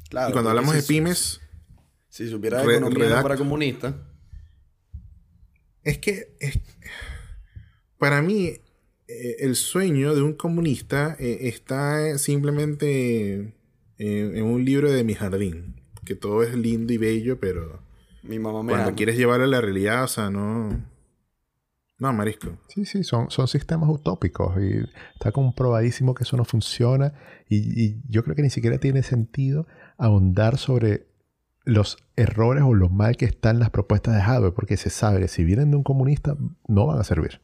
[0.08, 1.40] Claro, y cuando hablamos de pymes,
[2.08, 3.94] Si supiera de economía para comunista.
[5.82, 6.58] es que es-
[7.98, 8.58] para mí
[9.08, 13.34] eh, el sueño de un comunista eh, está simplemente
[13.98, 17.80] en, en un libro de mi jardín, que todo es lindo y bello, pero
[18.22, 18.96] Mi mamá me cuando ama.
[18.96, 20.92] quieres llevarlo a la realidad, o sea, no...
[21.96, 22.58] No, marisco.
[22.68, 24.78] Sí, sí, son, son sistemas utópicos y
[25.14, 27.14] está comprobadísimo que eso no funciona
[27.48, 31.06] y, y yo creo que ni siquiera tiene sentido ahondar sobre
[31.64, 35.28] los errores o lo mal que están las propuestas de hardware porque se sabe que
[35.28, 36.36] si vienen de un comunista
[36.66, 37.40] no van a servir.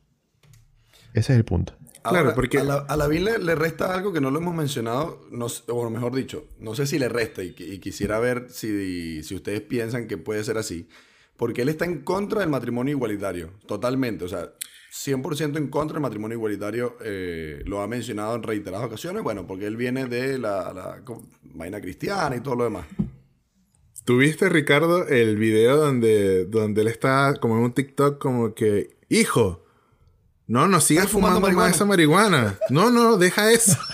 [1.14, 1.74] Ese es el punto.
[2.02, 4.54] Claro, porque- A la, a la BIN le, le resta algo que no lo hemos
[4.54, 8.18] mencionado, no, sé- o mejor dicho, no sé si le resta y, qui- y quisiera
[8.18, 10.88] ver si, si ustedes piensan que puede ser así.
[11.36, 14.24] Porque él está en contra del matrimonio igualitario, totalmente.
[14.24, 14.52] O sea,
[14.92, 16.96] 100% en contra del matrimonio igualitario.
[17.02, 19.22] eh, lo ha mencionado en reiteradas ocasiones.
[19.22, 21.02] Bueno, porque él viene de la, la
[21.54, 22.86] vaina cristiana y todo lo demás.
[24.04, 29.64] ¿Tuviste, Ricardo, el video donde, donde él está como en un TikTok como que, hijo,
[30.50, 32.58] no, no sigas ¿Estás fumando fumando, más marihuana?" esa marihuana.
[32.70, 33.78] No, no, deja eso.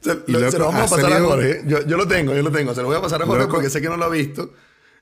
[0.00, 1.62] Se, Y lo, loco, se lo vamos a pasar a Jorge.
[1.66, 2.74] Yo, yo lo tengo, yo lo tengo.
[2.74, 3.54] Se lo voy a pasar a Jorge Loco.
[3.56, 4.54] porque sé que no lo ha visto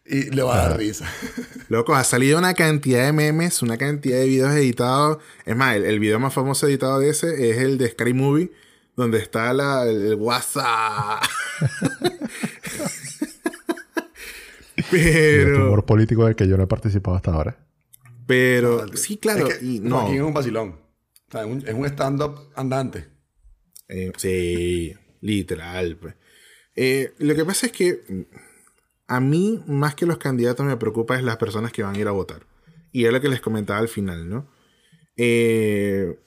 [0.04, 1.06] y le va a dar risa.
[1.68, 5.18] Loco, ha salido una cantidad de memes, una cantidad de videos editados.
[5.44, 8.50] Es más, el, el video más famoso editado de ese es el de Scary Movie,
[8.96, 11.22] donde está la, el, el WhatsApp.
[14.90, 17.56] Pero, humor político del que yo no he participado hasta ahora.
[18.28, 20.00] Pero, sí, claro, Es que y no.
[20.00, 20.68] Joaquín es un vacilón.
[21.28, 23.08] O sea, es un, stand-up andante.
[23.88, 25.96] Eh, sí, literal.
[25.96, 26.14] pues.
[26.76, 28.26] Eh, lo que pasa es que
[29.06, 32.06] a mí, más que los candidatos, me preocupa es las personas que van a ir
[32.06, 32.46] a votar.
[32.92, 34.46] Y es lo que les comentaba al final, ¿no?
[35.16, 36.18] Eh,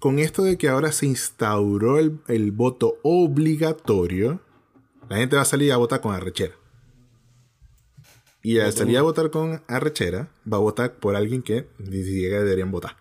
[0.00, 4.42] con esto de que ahora se instauró el, el voto obligatorio,
[5.08, 6.59] la gente va a salir a votar con arrechera.
[8.42, 12.38] Y al salir a votar con arrechera, va a votar por alguien que ni siquiera
[12.42, 12.96] deberían votar.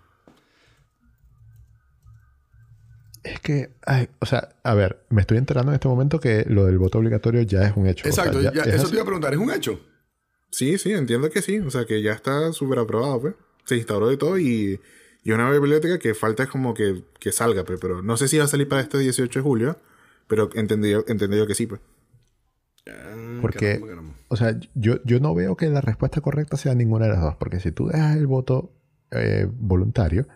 [3.23, 6.65] Es que, ay, o sea, a ver, me estoy enterando en este momento que lo
[6.65, 8.07] del voto obligatorio ya es un hecho.
[8.07, 8.91] O sea, Exacto, ya- ya- es eso así.
[8.91, 9.79] te iba a preguntar, ¿es un hecho?
[10.51, 11.59] Sí, sí, entiendo que sí.
[11.59, 13.35] O sea, que ya está súper aprobado, pues.
[13.65, 14.79] Se instauró de todo y,
[15.23, 17.79] y una biblioteca que falta es como que, que salga, pues.
[17.79, 19.77] Pero no sé si va a salir para este 18 de julio,
[20.27, 21.81] pero entendí, entendí yo que sí, pues.
[23.41, 24.13] Porque, Caramba, caramba.
[24.27, 27.35] o sea, yo, yo no veo que la respuesta correcta sea ninguna de las dos.
[27.35, 28.73] Porque si tú dejas el voto
[29.11, 30.27] eh, voluntario,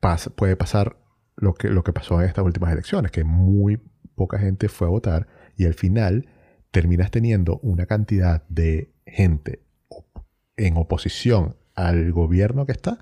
[0.00, 0.96] pasa- puede pasar
[1.36, 3.80] lo que, lo que pasó en estas últimas elecciones, que muy
[4.14, 6.26] poca gente fue a votar y al final
[6.70, 10.24] terminas teniendo una cantidad de gente op-
[10.56, 12.98] en oposición al gobierno que está,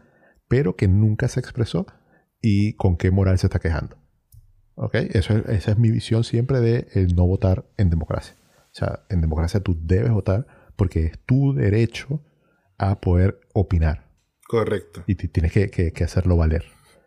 [0.49, 1.87] pero que nunca se expresó
[2.43, 3.97] y con qué moral se está quejando.
[4.75, 4.95] ¿Ok?
[4.95, 8.35] Eso es- esa es mi visión siempre de el no votar en democracia.
[8.77, 10.47] O sea, en democracia tú debes votar
[10.77, 12.21] porque es tu derecho
[12.77, 14.07] a poder opinar
[14.47, 15.03] Correcto.
[15.07, 16.65] y ti- tienes que, que- que hacerlo valer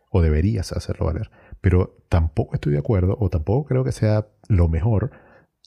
[0.10, 1.30] o deberías hacerlo valer.
[1.62, 5.12] Pero tampoco estoy de acuerdo o tampoco creo que sea lo mejor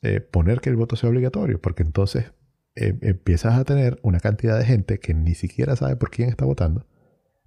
[0.03, 2.33] eh, poner que el voto sea obligatorio porque entonces
[2.75, 6.45] eh, empiezas a tener una cantidad de gente que ni siquiera sabe por quién está
[6.45, 6.85] votando,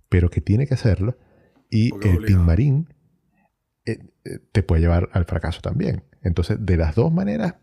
[0.07, 1.17] pero que tiene que hacerlo
[1.69, 2.37] y Porque el obligado.
[2.37, 2.93] Team Marín
[3.85, 6.03] eh, eh, te puede llevar al fracaso también.
[6.21, 7.55] Entonces, de las dos maneras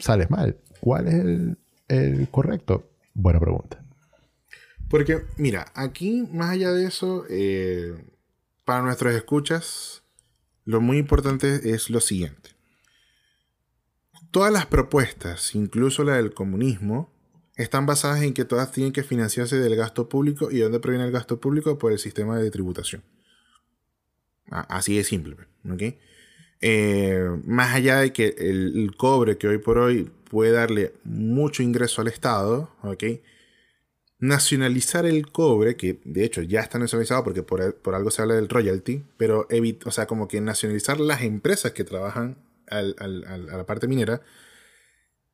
[0.00, 0.58] sales mal.
[0.80, 1.56] ¿Cuál es
[1.88, 2.90] el, correcto?
[3.14, 3.82] Buena pregunta.
[4.88, 7.94] Porque, mira, aquí, más allá de eso, eh,
[8.64, 10.02] para nuestros escuchas,
[10.64, 12.50] lo muy importante es lo siguiente.
[14.30, 17.12] Todas las propuestas, incluso la del comunismo,
[17.56, 20.50] están basadas en que todas tienen que financiarse del gasto público.
[20.50, 21.78] ¿Y de dónde proviene el gasto público?
[21.78, 23.02] Por el sistema de tributación.
[24.50, 25.36] Así de simple,
[25.68, 25.82] ¿ok?
[26.60, 32.02] Eh, más allá de que el, cobre que hoy por hoy puede darle mucho ingreso
[32.02, 33.04] al Estado, ¿ok?
[34.20, 38.34] nacionalizar el cobre, que de hecho ya está nacionalizado porque por, por algo se habla
[38.34, 42.36] del royalty, pero evit o sea, como que nacionalizar las empresas que trabajan
[42.68, 44.20] a la parte minera,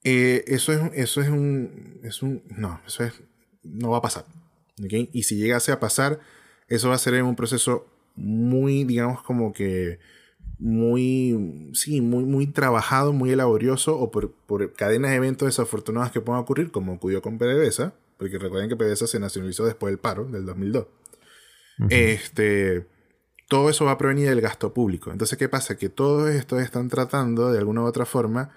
[0.04, 3.12] eh, eso es, eso es un, es no, eso es,
[3.64, 4.24] no va a pasar.
[4.82, 5.10] ¿ok?
[5.12, 6.20] Y si llegase a pasar,
[6.68, 9.98] eso va a ser en un proceso muy, digamos, como que
[10.58, 14.32] muy, sí, muy, muy trabajado, muy laborioso o por,
[14.74, 19.06] cadenas de eventos desafortunados que puedan ocurrir, como ocurrió con PDVSA, porque recuerden que PDVSA
[19.06, 20.86] se nacionalizó después del paro del 2002.
[21.90, 22.86] Este,
[23.48, 25.12] todo eso va a provenir del gasto público.
[25.12, 25.76] Entonces, ¿qué pasa?
[25.76, 28.50] Que todos estos están tratando de alguna u otra forma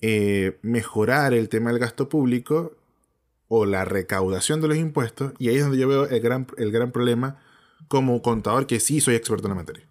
[0.00, 2.76] eh, mejorar el tema del gasto público
[3.48, 6.72] o la recaudación de los impuestos, y ahí es donde yo veo el gran, el
[6.72, 7.40] gran problema
[7.86, 9.85] como contador, que sí soy experto en la materia.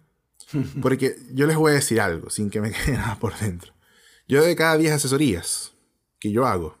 [0.82, 3.72] Porque yo les voy a decir algo, sin que me quede nada por dentro.
[4.28, 5.72] Yo de cada 10 asesorías
[6.18, 6.76] que yo hago,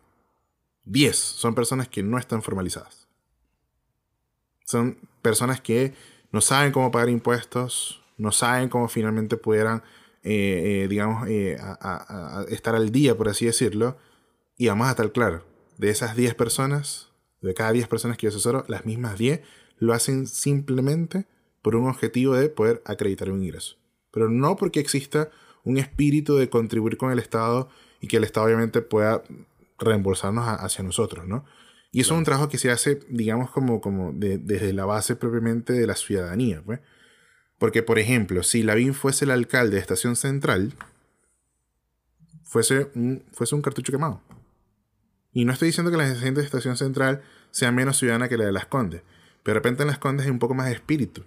[0.84, 3.06] 10 son personas que no están formalizadas.
[4.64, 5.94] Son personas que
[6.32, 9.82] no saben cómo pagar impuestos, no saben cómo finalmente pudieran,
[10.22, 11.56] eh, eh, digamos, eh,
[12.48, 13.96] estar al día, por así decirlo.
[14.56, 15.44] Y vamos a estar claro,
[15.78, 17.10] de esas 10 personas,
[17.42, 19.42] de cada 10 personas que yo asesoro, las mismas 10
[19.78, 21.26] lo hacen simplemente
[21.66, 23.74] por un objetivo de poder acreditar un ingreso.
[24.12, 25.30] Pero no porque exista
[25.64, 27.68] un espíritu de contribuir con el Estado
[28.00, 29.24] y que el Estado obviamente pueda
[29.76, 31.44] reembolsarnos hacia nosotros, ¿no?
[31.90, 35.72] Y eso es un trabajo que se hace, digamos, como, como desde la base propiamente
[35.72, 36.78] de la ciudadanía, pues.
[37.58, 40.72] Porque, por ejemplo, si Lavín fuese el alcalde de Estación Central,
[42.44, 44.22] fuese un, fuese un cartucho quemado.
[45.32, 48.44] Y no estoy diciendo que la gente de Estación Central sea menos ciudadana que la
[48.44, 49.02] de Las Condes,
[49.42, 51.24] pero de repente en Las Condes hay un poco más de espíritu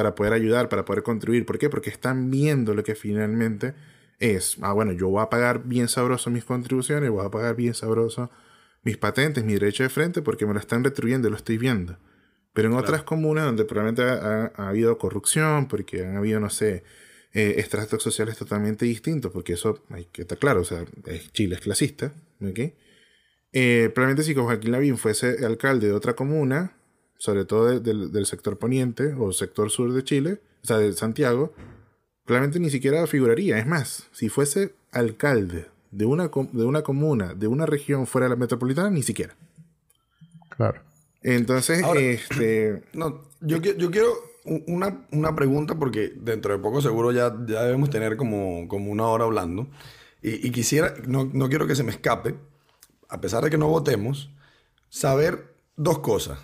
[0.00, 1.44] para poder ayudar, para poder contribuir.
[1.44, 1.68] ¿Por qué?
[1.68, 3.74] Porque están viendo lo que finalmente
[4.18, 7.74] es, ah, bueno, yo voy a pagar bien sabroso mis contribuciones, voy a pagar bien
[7.74, 8.30] sabroso
[8.82, 11.98] mis patentes, mi derecho de frente, porque me lo están retribuyendo, lo estoy viendo.
[12.54, 16.82] Pero en otras comunas donde probablemente ha, habido corrupción, porque han habido, no sé,
[17.34, 20.82] eh, estratos sociales totalmente distintos, porque eso hay que estar claro, o sea,
[21.32, 22.58] Chile es clasista, ¿ok?
[23.52, 26.79] Eh, probablemente si Joaquín Lavín fuese alcalde de otra comuna,
[27.20, 31.52] sobre todo del sector poniente o sector sur de Chile, o sea, de Santiago,
[32.24, 33.58] claramente ni siquiera figuraría.
[33.58, 38.30] Es más, si fuese alcalde de una, de una comuna, de una región fuera de
[38.30, 39.36] la metropolitana, ni siquiera.
[40.48, 40.80] Claro.
[41.20, 42.84] Entonces, este...
[42.94, 44.14] No, yo, yo quiero
[44.66, 49.06] una, una, pregunta porque dentro de poco seguro ya, ya debemos tener como, como una
[49.06, 49.68] hora hablando.
[50.22, 52.34] Y, y quisiera, no, no quiero que se me escape,
[53.10, 54.30] a pesar de que no votemos,
[54.88, 56.38] saber dos cosas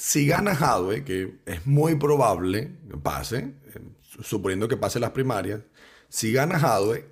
[0.00, 3.80] si gana Hadwe, que es muy probable que pase, eh,
[4.22, 5.60] suponiendo que pase las primarias,
[6.08, 7.04] si gana Hadwe,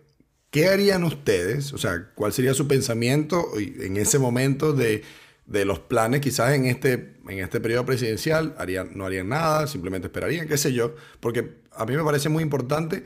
[0.50, 1.74] ¿qué harían ustedes?
[1.74, 5.04] O sea, ¿cuál sería su pensamiento en ese momento de,
[5.46, 8.54] los planes quizás en este, en este periodo presidencial?
[8.56, 9.66] ¿Harían, ¿No harían nada?
[9.66, 10.48] ¿Simplemente esperarían?
[10.48, 10.94] ¿Qué sé yo?
[11.20, 13.04] Porque a mí me parece muy importante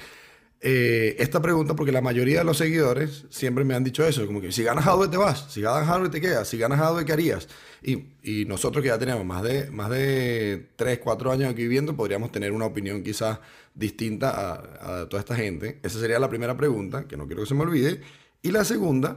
[0.65, 4.41] eh, esta pregunta porque la mayoría de los seguidores siempre me han dicho eso, como
[4.41, 7.13] que si ganas Hadwe te vas, si ganas Hadwe te quedas, si ganas Hadwe ¿qué
[7.13, 7.49] harías?
[7.83, 11.97] Y, y, nosotros que ya tenemos más de, más de 3, 4 años aquí viviendo,
[11.97, 13.41] podríamos tener una opinión quizás
[13.75, 15.81] distinta a, a, toda esta gente.
[15.83, 18.01] Esa sería la primera pregunta, que no quiero que se me olvide.
[18.41, 19.17] Y la segunda,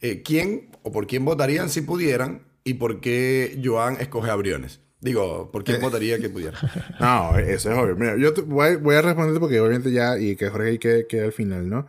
[0.00, 4.80] eh, ¿quién o por quién votarían si pudieran y por qué Joan escoge a Briones?
[5.00, 6.58] Digo, ¿por quién votaría que pudiera?
[7.00, 7.96] no, eso es obvio.
[7.96, 11.32] Mira, yo voy, voy, a responderte porque obviamente ya, y que Jorge quede, quede al
[11.32, 11.88] final, ¿no?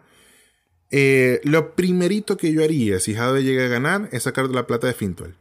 [0.91, 4.87] Eh, lo primerito que yo haría si Jade llega a ganar es sacar la plata
[4.87, 5.35] de Fintuel.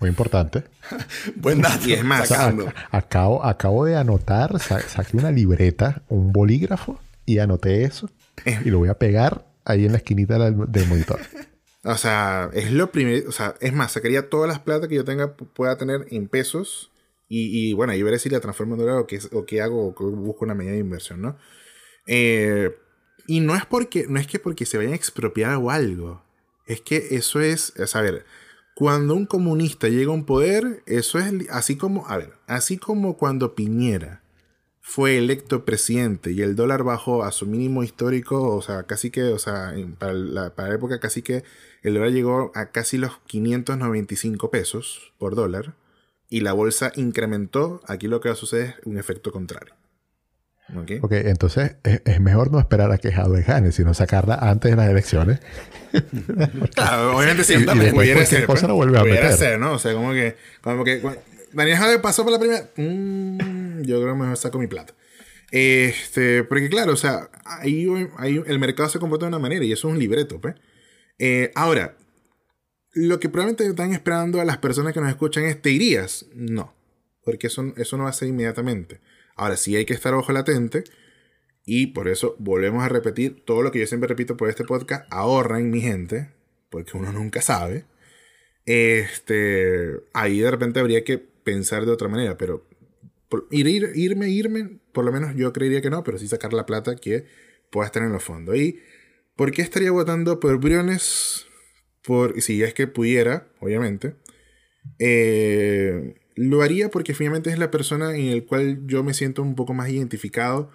[0.00, 0.64] Muy importante.
[1.36, 1.88] Buen dato.
[1.88, 2.32] Y es más,
[2.90, 8.08] acabo, acabo de anotar, saqué una libreta, un bolígrafo y anoté eso.
[8.64, 11.20] Y lo voy a pegar ahí en la esquinita del monitor.
[11.84, 13.28] O sea, es lo primero.
[13.28, 16.92] O sea, es más, sacaría todas las plata que yo tenga, pueda tener en pesos.
[17.30, 20.10] Y, bueno, ahí veré si la transformo en dólar o qué, o qué hago, o
[20.12, 21.36] busco una medida de inversión, ¿no?
[22.06, 22.74] Eh,
[23.26, 26.22] y no es porque, no es que porque se vayan a expropiar o algo.
[26.66, 28.24] Es que eso es, es a ver,
[28.74, 33.18] cuando un comunista llega a un poder, eso es así como, a ver, así como
[33.18, 34.22] cuando Piñera
[34.90, 39.24] fue electo presidente y el dólar bajó a su mínimo histórico, o sea, casi que,
[39.24, 41.44] o sea, para la, para la época casi que
[41.82, 45.74] el dólar llegó a casi los 595 pesos por dólar
[46.30, 49.74] y la bolsa incrementó, aquí lo que va a suceder es un efecto contrario.
[50.74, 50.92] ¿Ok?
[51.02, 54.88] Ok, entonces es, mejor no esperar a que Jadwe gane, sino sacarla antes de las
[54.88, 55.40] elecciones.
[56.74, 57.94] claro, obviamente sí, y, también.
[57.94, 59.34] pudiera ser, cosa pues, vuelve a meter.
[59.34, 59.72] ser, ¿no?
[59.72, 61.02] O sea, como que, como que
[61.52, 62.64] Daniel Jadwe pasó por la primera.
[62.76, 64.94] Mmm, yo creo que mejor saco mi plata.
[65.50, 67.86] Este, porque claro, o sea, ahí,
[68.46, 70.54] el mercado se comporta de una manera y eso es un libreto, pues.
[71.18, 71.96] Eh, ahora,
[72.92, 76.26] lo que probablemente están esperando a las personas que nos escuchan es, ¿te irías?
[76.34, 76.74] No,
[77.24, 79.00] porque eso, eso no va a ser inmediatamente.
[79.36, 80.84] Ahora sí hay que estar ojo latente
[81.64, 85.06] y por eso volvemos a repetir todo lo que yo siempre repito por este podcast,
[85.10, 86.30] ahorren mi gente,
[86.70, 87.84] porque uno nunca sabe.
[88.64, 92.67] Este, ahí de repente habría que pensar de otra manera, pero
[93.50, 96.96] ir, irme, irme, por lo menos yo creería que no, pero sí sacar la plata
[96.96, 97.26] que
[97.70, 98.56] pueda estar en los fondos.
[98.56, 98.80] ¿Y
[99.36, 101.46] por qué estaría votando por Briones?
[102.02, 104.14] Por, si es que pudiera, obviamente.
[104.98, 109.54] Eh, lo haría porque finalmente es la persona en el cual yo me siento un
[109.54, 110.70] poco más identificado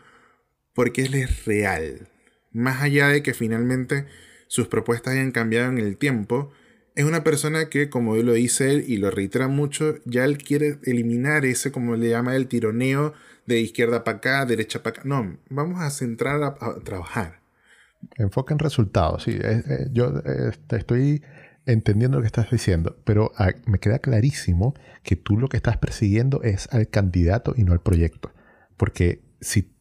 [0.73, 2.09] porque él es real.
[2.51, 4.05] Más allá de que finalmente
[4.47, 6.51] sus propuestas hayan cambiado en el tiempo,
[6.95, 10.77] es una persona que, como lo dice él y lo reitera mucho, ya él quiere
[10.83, 13.13] eliminar ese, como le llama el tironeo
[13.47, 15.01] de izquierda para acá, derecha para acá.
[15.07, 17.41] No, vamos a centrar a, trabajar.
[18.17, 19.39] Enfoca en resultados, sí.
[19.91, 21.23] yo este, estoy
[21.65, 25.77] entendiendo lo que estás diciendo, pero ah, me queda clarísimo que tú lo que estás
[25.77, 28.31] persiguiendo es al candidato y no al proyecto.
[28.77, 29.73] Porque si,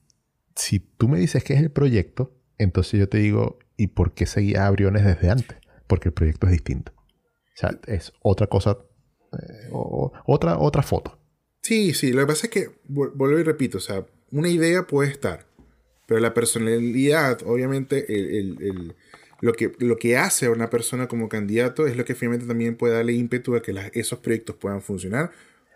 [0.54, 4.26] si tú me dices que es el proyecto, entonces yo te digo, ¿y por qué
[4.26, 5.58] seguía a Briones desde antes?
[5.86, 6.92] Porque el proyecto es distinto.
[7.54, 8.78] O sea, es otra cosa,
[9.32, 11.18] eh, otra, otra foto.
[11.62, 15.10] Sí, sí, lo que pasa es que, vuelvo y repito, o sea, una idea puede
[15.10, 15.46] estar,
[16.06, 18.94] pero la personalidad, obviamente, el,
[19.40, 22.76] lo, que, lo que hace a una persona como candidato es lo que finalmente también
[22.76, 25.30] puede darle ímpetu a que esos proyectos puedan funcionar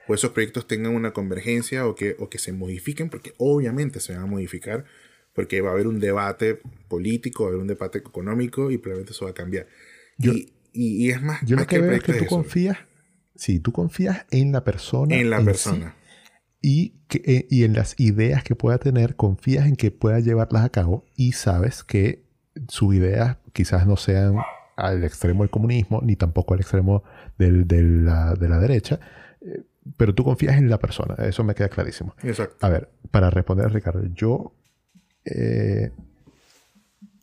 [0.09, 4.13] o esos proyectos tengan una convergencia o que, o que se modifiquen, porque obviamente se
[4.15, 4.85] van a modificar,
[5.35, 9.13] porque va a haber un debate político, va a haber un debate económico y probablemente
[9.13, 9.67] eso va a cambiar.
[10.19, 12.79] y, y, es más, yo lo que, veo es que tú confías,
[13.35, 15.15] sí, tú confías en la persona.
[15.15, 15.95] En la persona.
[16.61, 20.65] y, que, eh, y en las ideas que pueda tener, confías en que pueda llevarlas
[20.65, 22.25] a cabo y sabes que
[22.69, 24.37] sus ideas quizás no sean
[24.77, 27.03] al extremo del comunismo, ni tampoco al extremo
[27.39, 29.01] del, de la derecha,
[29.41, 29.63] eh,
[29.97, 32.15] pero tú confías en la persona, eso me queda clarísimo.
[32.23, 32.57] Exacto.
[32.61, 34.53] A ver, para responder a Ricardo, yo,
[35.25, 35.93] eh,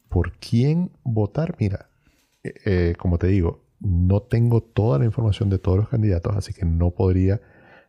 [0.09, 1.55] ¿por quién votar?
[1.59, 1.89] Mira,
[2.43, 6.65] eh, como te digo, no tengo toda la información de todos los candidatos, así que
[6.65, 7.41] no podría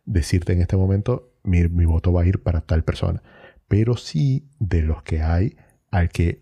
[0.05, 3.21] decirte en este momento, mi, voto va a ir para tal persona.
[3.67, 5.57] Pero sí, de los que hay,
[5.91, 6.41] al que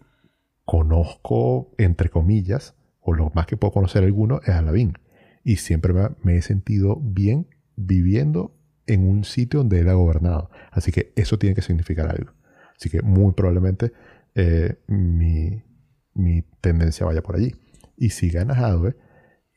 [0.65, 4.97] conozco, entre comillas, o lo más que puedo conocer alguno, es Alavín.
[5.43, 5.93] Y siempre
[6.23, 8.55] me, he sentido bien viviendo
[8.85, 10.49] en un sitio donde él ha gobernado.
[10.71, 12.31] Así que eso tiene que significar algo.
[12.77, 13.93] Así que muy probablemente
[14.35, 17.53] eh, mi tendencia vaya por allí.
[17.97, 18.95] Y si ganas Adwe,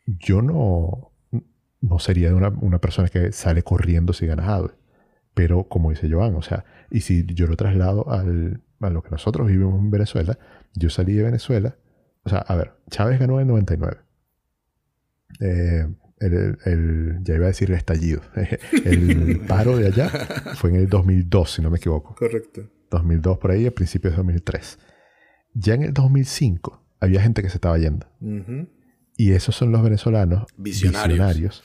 [0.07, 1.13] yo no,
[1.81, 4.75] no sería una, una, persona que sale corriendo si ganas Adwe.
[5.35, 9.11] Pero como dice Joan, o sea, y si yo lo traslado al, a lo que
[9.11, 10.39] nosotros vivimos en Venezuela,
[10.75, 11.77] yo salí de Venezuela,
[12.25, 13.99] o sea, a ver, Chávez ganó en 99.
[15.41, 15.87] Eh,
[16.19, 18.23] el, el, ya iba a decir el estallido.
[18.85, 20.09] el paro de allá
[20.55, 22.15] fue en el 2002, si no me equivoco.
[22.15, 22.71] Correcto.
[22.91, 24.79] 2002 por ahí, a principios de 2003.
[25.55, 28.07] Ya en el 2005 había gente que se estaba yendo.
[29.17, 31.65] Y esos son los venezolanos visionarios.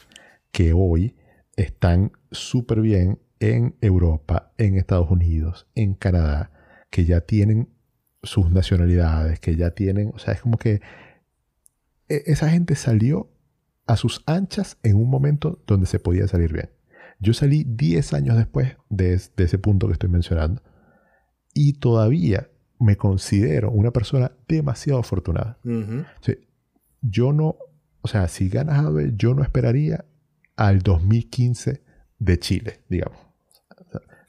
[0.52, 1.16] que hoy
[1.56, 6.52] están súper bien en Europa, en Estados Unidos, en Canadá,
[6.90, 7.70] que ya tienen
[8.24, 10.82] sus nacionalidades, que ya tienen, o sea, es como que
[12.08, 13.32] e, esa gente salió
[13.88, 16.70] a sus anchas en un momento donde se podía salir bien.
[17.20, 20.62] Yo salí 10 años después de, ese punto que estoy mencionando
[21.54, 22.50] y todavía
[22.82, 25.58] me considero una persona demasiado afortunada.
[27.02, 27.58] yo no,
[28.02, 30.06] o sea, si ganas a ver, yo no esperaría
[30.56, 31.84] al 2015
[32.20, 33.18] de Chile, digamos.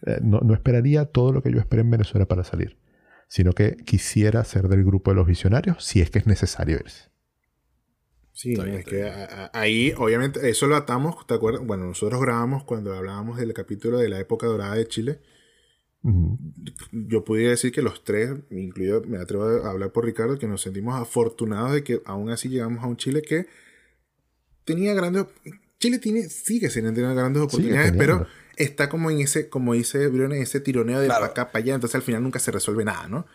[0.06, 2.78] Eh, no, no, esperaría todo lo que yo esperé en Venezuela para salir,
[3.28, 7.12] sino que quisiera ser del grupo de los visionarios si es que es necesario irse.
[8.32, 9.10] Sí, es que
[9.52, 11.64] ahí obviamente eso lo atamos, ¿te acuerdas?
[11.64, 15.20] Bueno, nosotros grabamos cuando hablábamos del capítulo de la época dorada de Chile.
[16.90, 20.62] Yo pudiera decir que los tres, incluido me atrevo a hablar por Ricardo, que nos
[20.62, 23.46] sentimos afortunados de que aún así llegamos a un Chile que
[24.64, 25.26] tenía grandes...
[25.78, 28.26] Chile tiene, sigue siendo grandes oportunidades, pero
[28.56, 32.02] está como en ese, como dice Briones, ese tironeo de acá para allá, entonces al
[32.02, 33.26] final nunca se resuelve nada, ¿no?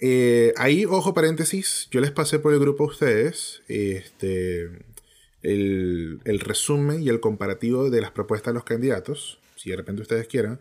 [0.00, 4.70] Eh, ahí, ojo paréntesis, yo les pasé por el grupo a ustedes este,
[5.42, 10.02] el, el, resumen y el comparativo de las propuestas de los candidatos, si de repente
[10.02, 10.60] ustedes quieran.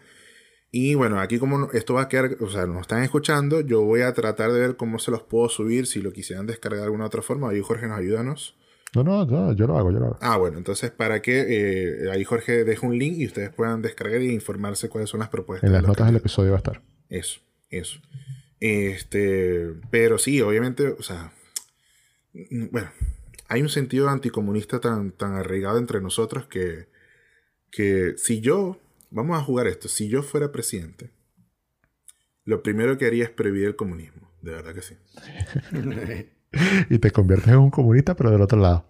[0.72, 4.02] Y bueno, aquí como esto va a quedar, o sea, nos están escuchando, yo voy
[4.02, 7.06] a tratar de ver cómo se los puedo subir, si lo quisieran descargar de alguna
[7.06, 7.50] otra forma.
[7.50, 8.56] Ahí Jorge nos ayúdanos.
[8.94, 10.18] No, no, yo lo hago, yo lo hago.
[10.22, 14.22] Ah, bueno, entonces para que eh, ahí Jorge deje un link y ustedes puedan descargar
[14.22, 15.68] e informarse cuáles son las propuestas.
[15.68, 16.82] En las notas del episodio va a estar.
[17.10, 17.40] Eso,
[17.70, 18.00] eso.
[18.60, 21.32] Este, pero sí, obviamente, o sea,
[22.72, 22.90] bueno,
[23.48, 26.88] hay un sentido anticomunista tan, tan arraigado entre nosotros que,
[27.72, 28.80] que si yo,
[29.10, 31.12] vamos a jugar esto, si yo fuera presidente,
[32.44, 34.96] lo primero que haría es prohibir el comunismo, de verdad que sí.
[36.90, 38.86] y te conviertes en un comunista, pero del otro lado.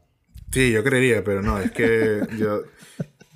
[0.51, 2.63] Sí, yo creería, pero no, es que yo...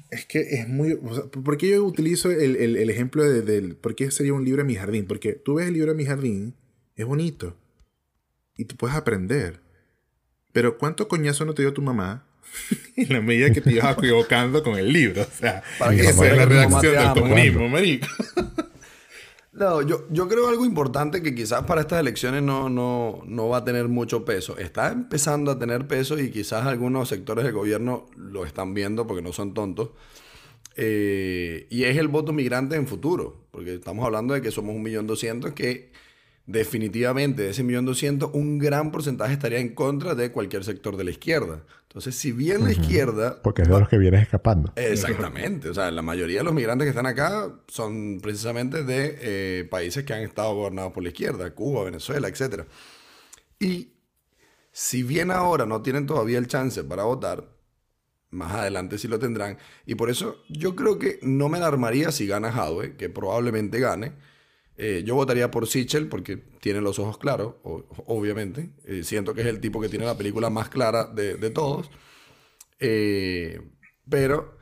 [0.10, 0.96] Es que es muy...
[0.96, 3.78] ¿Por qué yo utilizo el, el, ejemplo de, del...
[3.78, 5.08] ¿Por qué sería un libro de mi jardín?
[5.08, 6.54] Porque tú ves el libro de mi jardín,
[6.98, 7.56] es bonito.
[8.58, 9.62] Y tú puedes aprender.
[10.52, 12.28] Pero ¿cuánto coñazo no te dio tu mamá
[12.96, 15.22] en la medida que te ibas equivocando con el libro?
[15.22, 18.08] O sea, esa es la reacción del comunismo, marico.
[19.54, 23.58] No, yo, yo creo algo importante que quizás para estas elecciones no, no, no, va
[23.58, 24.58] a tener mucho peso.
[24.58, 29.22] Está empezando a tener peso y quizás algunos sectores del gobierno lo están viendo porque
[29.22, 29.90] no son tontos.
[30.78, 34.82] Eh, y es el voto migrante en futuro, porque estamos hablando de que somos un
[34.82, 35.92] millón doscientos que
[36.46, 41.04] definitivamente de ese millón doscientos, un gran porcentaje estaría en contra de cualquier sector de
[41.04, 41.64] la izquierda.
[41.84, 43.42] Entonces, si bien la izquierda...
[43.42, 44.72] Porque es de los que vienen escapando.
[44.78, 45.70] Exactamente.
[45.70, 50.06] O sea, la mayoría de los migrantes que están acá son precisamente de eh, países
[50.06, 52.64] que han estado gobernados por la izquierda, Cuba, Venezuela, etc.
[53.60, 53.92] Y
[54.72, 57.50] si bien ahora no tienen todavía el chance para votar,
[58.30, 59.58] más adelante sí lo tendrán.
[59.86, 64.14] Y por eso yo creo que no me alarmaría si gana Hadwe, que probablemente gane
[64.84, 68.72] eh, yo votaría por Sichel porque tiene los ojos claros, obviamente.
[68.84, 71.92] Eh, siento que es el tipo que tiene la película más clara de, todos.
[72.80, 73.62] Eh,
[74.10, 74.58] pero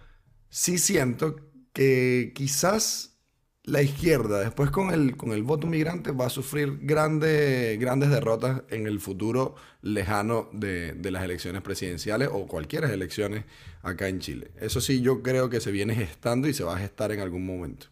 [0.50, 1.38] sí siento
[1.72, 3.18] que quizás
[3.64, 8.64] la izquierda, después con el, con el voto migrante, va a sufrir grandes, grandes derrotas
[8.72, 13.46] en el futuro lejano de, de las elecciones presidenciales o cualquier elecciones
[13.84, 14.52] acá en Chile.
[14.60, 17.46] Eso sí, yo creo que se viene gestando y se va a gestar en algún
[17.46, 17.88] momento.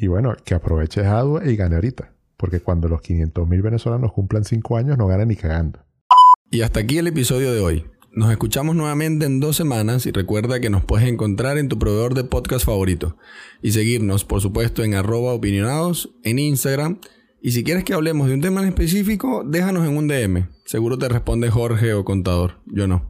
[0.00, 2.12] Y bueno, que aproveche Jadwe y gane ahorita.
[2.36, 5.80] Porque cuando los 500.000 venezolanos cumplan 5 años, no ganan ni cagando.
[6.52, 7.84] Y hasta aquí el episodio de hoy.
[8.12, 12.14] Nos escuchamos nuevamente en dos semanas y recuerda que nos puedes encontrar en tu proveedor
[12.14, 13.16] de podcast favorito.
[13.60, 17.00] Y seguirnos, por supuesto, en arroba opinionados, en Instagram.
[17.42, 20.46] Y si quieres que hablemos de un tema en específico, déjanos en un DM.
[20.64, 22.60] Seguro te responde Jorge o Contador.
[22.66, 23.04] Yo no.